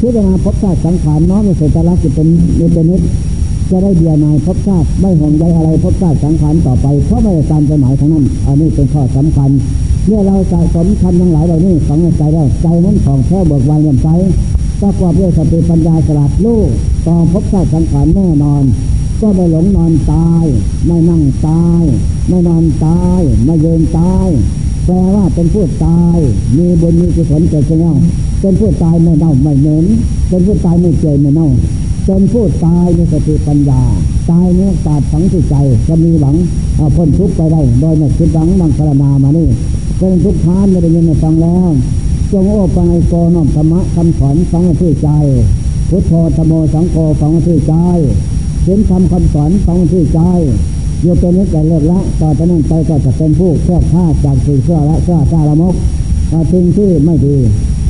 [0.00, 3.02] พิจารณาพบชาติสังขารน้อมในเสตลักษณ์เป็นนิเป็นนิด
[3.70, 9.50] จะได้เดียนายพบชาติไม่ห่วงใยอะไรพบชาติสังขารต่อไปเพราะไม่ได้ตามใจหมายทั้งนั้น อันนี้เป็นข้อสำคัญ
[10.06, 14.08] เมื่อเราสะสมทำทั้งหลายเหล่านี้ฝังในใจแล้วใจนั้นของแท้เบิกบานเยี่ยมใจ
[14.80, 16.68] ประกอบด้วยสติปัญญาสลัดลูก
[17.06, 18.62] ต่อพบชาติสังขารแน่นอน
[19.20, 20.44] ก็ไม่หลงนอนตาย
[20.86, 21.82] ไม่นั่งตาย
[22.28, 24.28] ไม่นอนตาย ไม่เยินตาย
[24.90, 26.18] แปลว่าเป็นผู้ตาย
[26.56, 27.96] มีบุญมีกุศลเกิดขึ้นแล้ว
[28.40, 29.84] เป็นผู้ตายไม่เน่าไม่เหม็น
[30.28, 31.48] เป็นผู้ตายไม่เจ็บไม่เน่า
[32.06, 33.82] เป็นผู้ตายในสติปัญญา
[34.30, 35.54] ตายเนี่ยตาดฝังที่ใจ
[35.88, 36.36] จะมีหวัง
[36.96, 39.48] พ้นทุกข์ไปได้ โดยไม่คิดหวังนั่งพารนามานี่
[39.98, 41.68] เป็นทุกข์ทานไม่ได้ยินไม่ฟังแล้ว
[42.30, 45.08] จงโอ้ปังโกน้อมธรรมะคำสอนฟังที่ใจ
[45.88, 47.74] พุทโธธโมสังโฆฟังที่ใจ
[48.64, 50.20] เห็นทำคำสอนฟังที่ใจ
[51.02, 55.74] อยู่เป็นนิสัยเลิกละต่อจากนั้นไปก็จะเป็นผู้แค่ข้าจากสิ่งเชื่อละเชื่อซาละมก
[56.52, 57.36] สิ่งที่ไม่ดี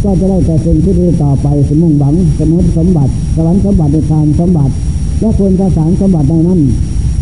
[0.02, 4.72] ก็จะได้แต่สิ่งที่ดีต่อไปสมุ่งหวังสมุติสมบัติสวรรค์สมบัติในทานสมบัติ
[5.20, 6.61] และคุณประสานสมบัติในนั้น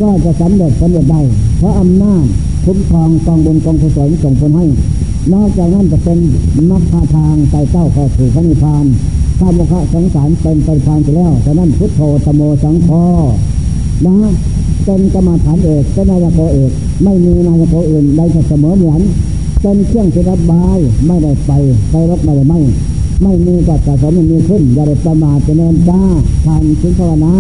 [0.01, 1.21] ก็จะสำเร็จสำเร็จได้
[1.59, 2.25] เพราะอำนาจ
[2.65, 4.67] คุ้มครองกองบุญกองกุศลส่งผลให้
[5.33, 6.19] นอกจากนั้นจะเป็น
[6.71, 6.83] มรรค
[7.15, 8.85] ทางไต่เต้าข้าสู่พระนิพพาน
[9.39, 12.89] ข้ามโมฆะสงสารเป็นไปพานไปแล้วฉะนั้นพุทโธตโมสังโฆ
[14.07, 14.17] นะ
[14.85, 16.73] เป็นกรรมฐานเอกเป็นนายโกเอก
[17.05, 19.01] ไม่มีนายโกอื่นใดจะเสมอเหมือน
[19.63, 21.53] เป็นเครื่องที่รับบายไม่ได้ไป
[21.91, 22.61] ไปรบไม่ได้ไม่
[23.23, 26.01] ไม่มีกัดสะสมไม่มีขึ้นอย่าได้ประมาทจะเนินจ้า
[26.45, 27.35] ทานสิงภาวนา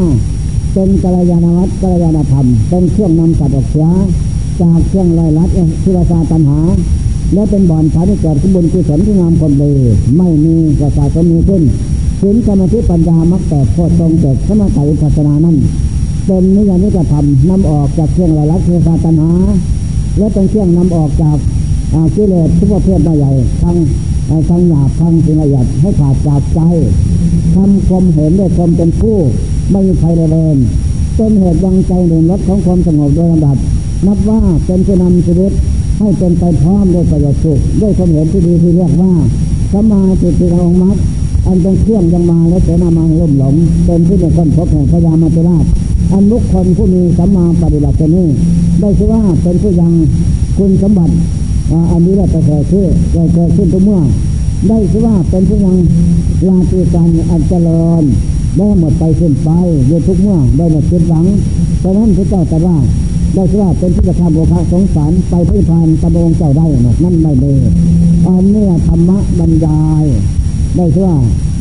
[0.72, 3.88] เป็นกัลยาณวัตรกัลยาณธรรม เป็นเครื่องนำสัตว์ออกเสีย
[4.60, 5.48] จากเครื่องลอยลัด
[5.82, 6.60] ทิวาสาตัญหา
[7.34, 9.72] และเป็นบ่อนฐานที่เกิดขึ้นบนกุศลที่งามคนดี
[10.16, 11.62] ไม่มีกัดสะสมมีขึ้น
[12.20, 15.56] ศีลสมาธิปัญญามักแต่โคตรตรงเกิดสมาธิศาสนานั้น
[16.26, 19.32] เป็นนิยานิกธรรมนำออกจากเครื่องลอยลัดทิวาสาตัญหา
[20.18, 21.36] และเป็นเครื่องนำออกจาก
[22.14, 23.76] กิเลสทุกประเภทใหญ่ทั้ง
[24.48, 26.60] ทั้งหยาบทั้งสิ่งละเอียดให้ขาดจากใจ
[27.54, 29.16] ทำความเห็นด้วยความเป็นผู้
[29.70, 30.56] ไม่มีใครเลยเป็น
[31.16, 33.56] เป็นเหตุยังใจหนึ่งรถของความสงบโดยลำดับ
[34.06, 35.52] นับว่าเป็นผู้นำชีวิต
[35.98, 39.12] ให้เป็นไปพร้อมด้วยประโยชน์สุขด้วยความเห็นที่ดีที่เรียกว่า
[39.72, 40.96] สมาจิติองมัด
[41.46, 43.54] อันเป็นเครื่องยังมาและเสนามาล่มหลง
[43.84, 45.64] เป็นที่เป็นคนพบแห่งพญามาตุราช
[46.12, 48.26] อันบุคคลผู้มีสัมมาปฏิบัตินี้
[48.80, 49.92] ได้ชื่อว่าเป็นผู้ยัง
[50.58, 51.14] คุณสมบัติ
[51.92, 52.86] อันนี้แหละประเสริฐชื่อ
[53.34, 54.00] เกิดขึ้นทุกเมื่อ
[54.68, 55.76] ได้ชื่อว่าเป็นผู้ยัง
[56.48, 58.02] ลาติการอันเจริญ
[58.56, 59.50] ได้หมดไปสิ้นไป
[59.88, 61.26] โดยทุกเมื่อได้หมดสิ้นหวัง
[61.80, 62.76] เพราะนั้นพระเจ้าตรัสว่า
[63.34, 67.58] ได้ชื่อว่าเป็นที่จะทำโอภาสงสารไปพิพานตะโงเจ้าได้หมดนั่นไม่เลย
[68.26, 70.04] อันนี้ธรรมะบรรยาย
[70.76, 71.06] ได้ชื่อ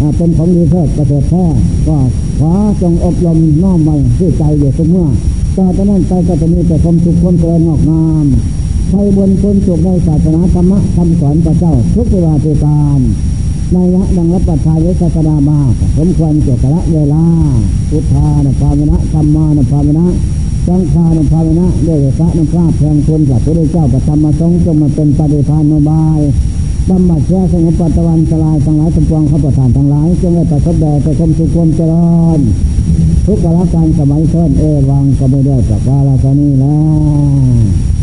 [0.02, 1.46] ว่าเป็นของดีเทิดประเสริฐแท้
[1.88, 1.98] ก็
[2.40, 2.52] ขอ
[2.82, 5.08] จงอบรมน้อมไว้ที่ใจอยู่ทุกเมื่อ
[5.56, 8.26] ต่อจากนั้นไปก็จะมีแต่ความสุขความเจริญงอกงาม
[8.90, 13.00] ใช้บนคนสุขในศาสนาธรรมะคำสอนพระเจ้าทุกเวลาทุกการ
[13.74, 15.60] ในยะดังรับประทานวิสัสนามา
[15.98, 17.26] สมควรเกี่ยวกับเวลา
[17.90, 20.08] พุทธานุภาเวนะธรรมานุภาเวนะ
[20.68, 26.20] สังฆานุภาเวนะด้วยพระนุภาพแห่งคุณพระพุทธเจ้าประธรรมสงฆ์จงมาเป็นปฏิภาณโนบาย
[26.90, 32.08] บำบัดเชื้อสงบปัตวันสลายทั้งหลายสมปองข้าประทานทั้งหลายจงได้ประสบแด่ประสมสุขความเจริ
[32.38, 32.40] ญ
[33.26, 36.78] ทุกกาลการสมัยเพิ่นเอวังก็ไม่ได้จากว่าลาชนี้แล้
[37.92, 37.95] ว